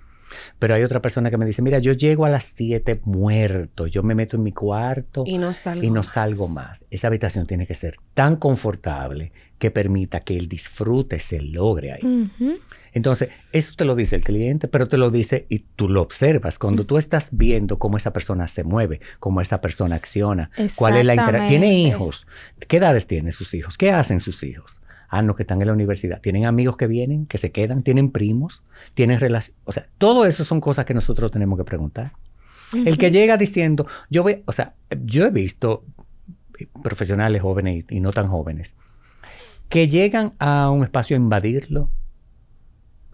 [0.60, 4.04] Pero hay otra persona que me dice, mira, yo llego a las 7 muerto, yo
[4.04, 5.84] me meto en mi cuarto Y no salgo.
[5.84, 6.08] y no más.
[6.08, 6.86] salgo más.
[6.92, 12.30] Esa habitación tiene que ser tan confortable que permita que el disfrute se logre ahí.
[12.94, 16.58] Entonces, eso te lo dice el cliente, pero te lo dice y tú lo observas.
[16.58, 21.06] Cuando tú estás viendo cómo esa persona se mueve, cómo esa persona acciona, cuál es
[21.06, 21.48] la interacción.
[21.48, 22.26] ¿Tiene hijos?
[22.68, 23.78] ¿Qué edades tienen sus hijos?
[23.78, 24.82] ¿Qué hacen sus hijos?
[25.10, 26.22] Ah, no, que están en la universidad.
[26.22, 27.84] ¿Tienen amigos que vienen, que se quedan?
[27.84, 28.64] ¿Tienen primos?
[28.94, 29.58] ¿Tienen relación?
[29.66, 32.14] O sea, todo eso son cosas que nosotros tenemos que preguntar.
[32.74, 35.84] El que llega diciendo, yo voy, o sea, yo he visto
[36.84, 38.76] profesionales jóvenes y, y no tan jóvenes,
[39.70, 41.90] que llegan a un espacio a invadirlo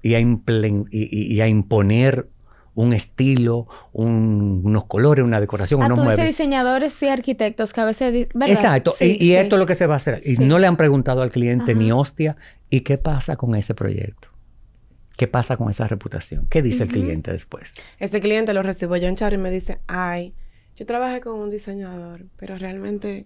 [0.02, 2.30] y a, y a imponer
[2.76, 6.26] un estilo, un- unos colores, una decoración, Ah, unos tú muebles.
[6.28, 8.28] diseñadores y arquitectos que a veces...
[8.48, 9.36] Exacto, Sí, y, y sí.
[9.36, 10.22] esto es lo que se va a hacer.
[10.26, 10.44] Y Sí.
[10.46, 12.36] no le han preguntado al cliente ni hostia,
[12.70, 14.28] ¿y qué pasa con ese proyecto?
[15.18, 16.46] ¿Qué pasa con esa reputación?
[16.50, 17.74] ¿Qué dice el cliente después?
[18.00, 20.34] Ese cliente lo recibo yo en Charo y me dice, ay,
[20.76, 23.26] yo trabajé con un diseñador, pero realmente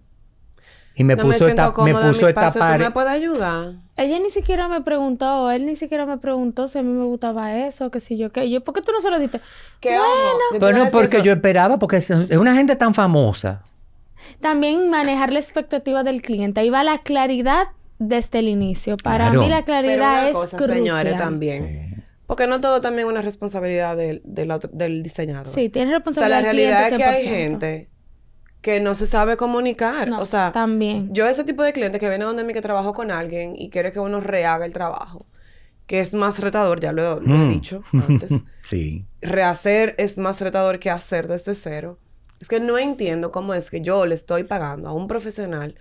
[0.94, 2.52] Y me no me puso siento esta, me puso esta espacio.
[2.52, 2.84] ¿Tú pared.
[2.84, 3.72] me puedes ayudar?
[3.96, 7.56] Ella ni siquiera me preguntó, él ni siquiera me preguntó si a mí me gustaba
[7.56, 8.50] eso, que si yo qué.
[8.50, 9.40] Yo, ¿por qué tú no se lo diste?
[9.80, 10.06] ¿Qué ojo?
[10.58, 11.24] Bueno, decir porque eso.
[11.24, 13.62] yo esperaba, porque es, una gente tan famosa.
[14.40, 16.60] También manejar la expectativa del cliente.
[16.60, 17.68] Ahí va la claridad
[17.98, 18.96] desde el inicio.
[18.96, 19.40] Para Claro.
[19.42, 20.76] mí la Pero claridad una es cosa, crucial.
[20.78, 21.90] señores, también.
[21.96, 22.02] Sí.
[22.26, 25.46] Porque no todo también es una responsabilidad del, del, otro- del diseñador.
[25.46, 27.28] Sí, tienes O sea, responsabilidad la del realidad es que hay 100%.
[27.30, 27.88] gente
[28.62, 30.08] que no se sabe comunicar.
[30.08, 31.12] No, o sea, también.
[31.12, 33.90] yo ese tipo de cliente que viene donde mí que trabajo con alguien y quiere
[33.92, 35.24] que uno rehaga el trabajo,
[35.86, 37.48] que es más retador, ya lo, lo he Mm.
[37.48, 38.30] dicho antes.
[38.62, 39.04] Sí.
[39.20, 41.98] Rehacer es más retador que hacer desde cero.
[42.40, 45.74] Es que no entiendo cómo es que yo le estoy pagando a un profesional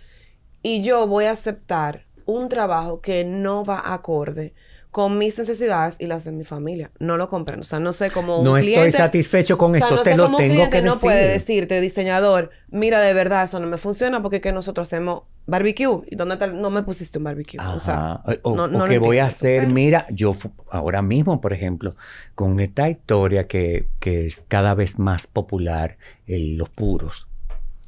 [0.63, 4.53] y yo voy a aceptar un trabajo que no va acorde
[4.91, 6.89] con mis necesidades y las de mi familia.
[6.99, 7.61] No lo comprendo.
[7.61, 8.97] O sea, no sé cómo un No estoy cliente...
[8.97, 10.93] satisfecho con O sea, esto, no te sé lo cómo un tengo cliente que no
[10.93, 11.01] decir.
[11.07, 15.23] puede decirte, diseñador, mira, de verdad, eso no me funciona porque es que nosotros hacemos
[15.45, 16.01] barbecue.
[16.09, 17.59] ¿Y dónde el- No me pusiste un barbecue.
[17.59, 18.21] O sea.
[18.41, 20.33] O, no, o no lo que voy a hacer, pero- mira, yo
[20.71, 21.93] ahora mismo, por ejemplo,
[22.33, 27.27] con esta historia que, que es cada vez más popular, el- los puros,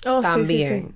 [0.05, 0.87] Oh, sí, sí, También.
[0.87, 0.95] sí.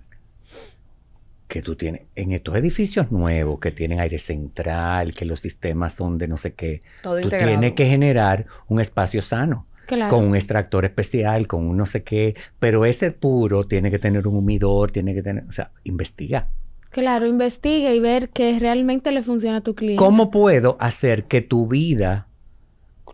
[1.47, 6.17] Que tú tienes en estos edificios nuevos que tienen aire central, que los sistemas son
[6.17, 7.51] de no sé qué, Todo tú integrado.
[7.51, 9.67] tienes que generar un espacio sano.
[9.85, 10.09] Claro.
[10.09, 14.27] Con un extractor especial, con un no sé qué, pero ese puro tiene que tener
[14.27, 16.49] un humidor, tiene que tener, o sea, investiga.
[16.89, 19.99] Claro, investiga y ver que realmente le funciona a tu cliente.
[19.99, 22.27] ¿Cómo puedo hacer que tu vida,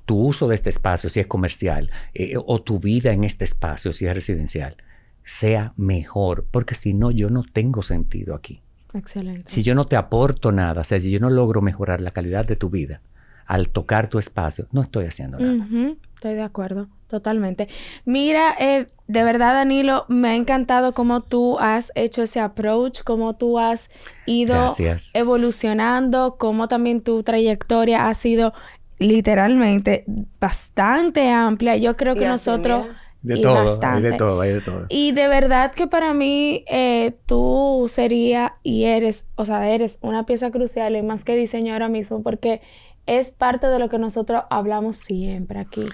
[0.06, 3.92] tu uso de este espacio, si es comercial, eh, o tu vida en este espacio,
[3.92, 4.78] si es residencial,
[5.24, 6.46] sea mejor?
[6.52, 8.62] Porque si no, yo no tengo sentido aquí.
[8.94, 9.44] Excelente.
[9.52, 12.46] Si yo no te aporto nada, o sea, si yo no logro mejorar la calidad
[12.46, 13.02] de tu vida
[13.46, 15.96] al tocar tu espacio, no estoy haciendo nada.
[16.16, 17.68] Estoy de acuerdo, totalmente.
[18.06, 23.36] Mira, eh, de verdad, Danilo, me ha encantado cómo tú has hecho ese approach, cómo
[23.36, 23.90] tú has
[24.26, 25.12] ido Gracias.
[25.14, 28.54] evolucionando, cómo también tu trayectoria ha sido
[29.00, 30.06] literalmente
[30.40, 31.76] bastante amplia.
[31.78, 32.86] Yo creo que nosotros...
[32.86, 32.98] mira.
[33.22, 34.10] De y todo, hay bastante.
[34.10, 34.86] de todo, hay de todo.
[34.90, 40.26] Y de verdad que para mí eh, tú sería y eres, o sea, eres una
[40.26, 42.62] pieza crucial y más que diseño ahora mismo porque
[43.06, 45.86] es parte de lo que nosotros hablamos siempre aquí.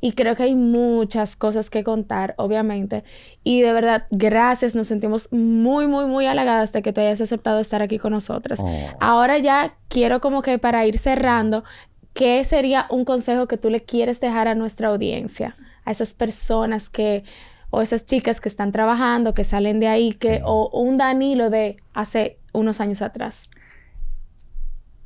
[0.00, 3.02] Y creo que hay muchas cosas que contar, obviamente.
[3.42, 7.60] Y de verdad, gracias, nos sentimos muy, muy, muy halagadas de que tú hayas aceptado
[7.60, 8.60] estar aquí con nosotras.
[8.62, 8.90] Oh.
[9.00, 11.64] Ahora ya quiero como que para ir cerrando,
[12.12, 15.56] ¿qué sería un consejo que tú le quieres dejar a nuestra audiencia?
[15.86, 17.24] A esas personas que,
[17.70, 21.78] o esas chicas que están trabajando, que salen de ahí, que, o un Danilo de
[21.94, 23.48] hace unos años atrás.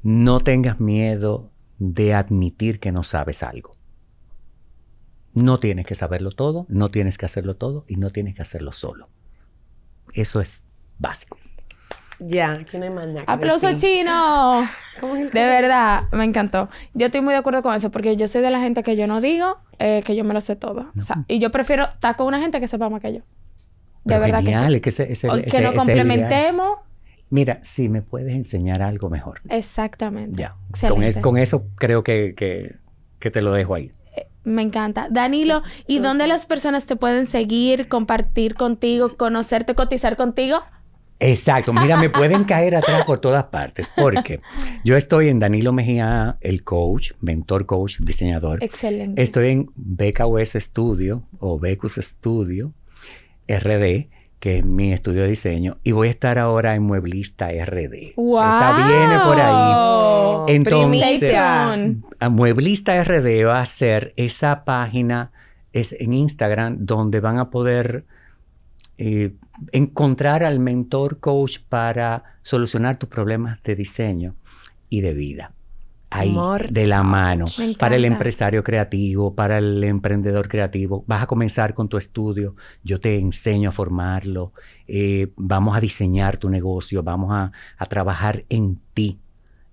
[0.02, 3.70] No tengas miedo de admitir que no sabes algo.
[5.32, 8.72] No tienes que saberlo todo, no tienes que hacerlo todo y no tienes que hacerlo
[8.72, 9.08] solo.
[10.12, 10.62] Eso es
[10.98, 11.38] básico.
[12.20, 13.24] Ya, aquí no hay más nada.
[13.24, 13.98] que ¡Aplauso decir.
[14.00, 14.68] chino!
[15.00, 16.68] ¿Cómo es De verdad, me encantó.
[16.94, 19.06] Yo estoy muy de acuerdo con eso, porque yo soy de la gente que yo
[19.06, 20.90] no digo eh, que yo me lo sé todo.
[20.98, 23.18] O sea, y yo prefiero estar con una gente que sepa más que yo.
[23.20, 23.24] De
[24.14, 25.26] Pero verdad genial, que es que ese- ese- sí.
[25.28, 26.78] O ese- que nos es complementemos.
[27.30, 29.40] Mira, si me puedes enseñar algo mejor.
[29.48, 30.40] Exactamente.
[30.40, 30.56] Ya.
[30.88, 32.76] Con, es- eso creo que, que-
[33.18, 33.92] que te lo dejo ahí.
[34.42, 35.08] Me encanta.
[35.10, 40.60] Danilo, ¿y dónde las personas te pueden seguir, compartir contigo, conocerte, cotizar contigo?
[41.20, 41.72] Exacto.
[41.72, 43.90] Mira, me pueden caer atrás por todas partes.
[43.94, 44.40] Porque
[44.84, 48.64] yo estoy en Danilo Mejía, el coach, mentor coach, diseñador.
[48.64, 49.22] Excelente.
[49.22, 52.72] Estoy en BKUS Studio o Becus Studio
[53.46, 54.08] RD,
[54.38, 55.78] que es mi estudio de diseño.
[55.84, 58.14] Y voy a estar ahora en Mueblista RD.
[58.16, 58.38] ¡Wow!
[58.38, 60.54] Esa viene por ahí.
[60.54, 65.32] Entonces, a Mueblista RD va a ser esa página
[65.72, 68.04] es en Instagram donde van a poder
[69.00, 69.32] eh,
[69.72, 74.34] encontrar al mentor coach para solucionar tus problemas de diseño
[74.90, 75.52] y de vida.
[76.12, 76.68] Ahí, Amor.
[76.70, 77.46] de la mano.
[77.78, 81.04] Para el empresario creativo, para el emprendedor creativo.
[81.06, 82.56] Vas a comenzar con tu estudio.
[82.82, 84.52] Yo te enseño a formarlo.
[84.88, 87.02] eh, vamos a diseñar tu negocio.
[87.04, 89.20] Vamos a, a trabajar en ti,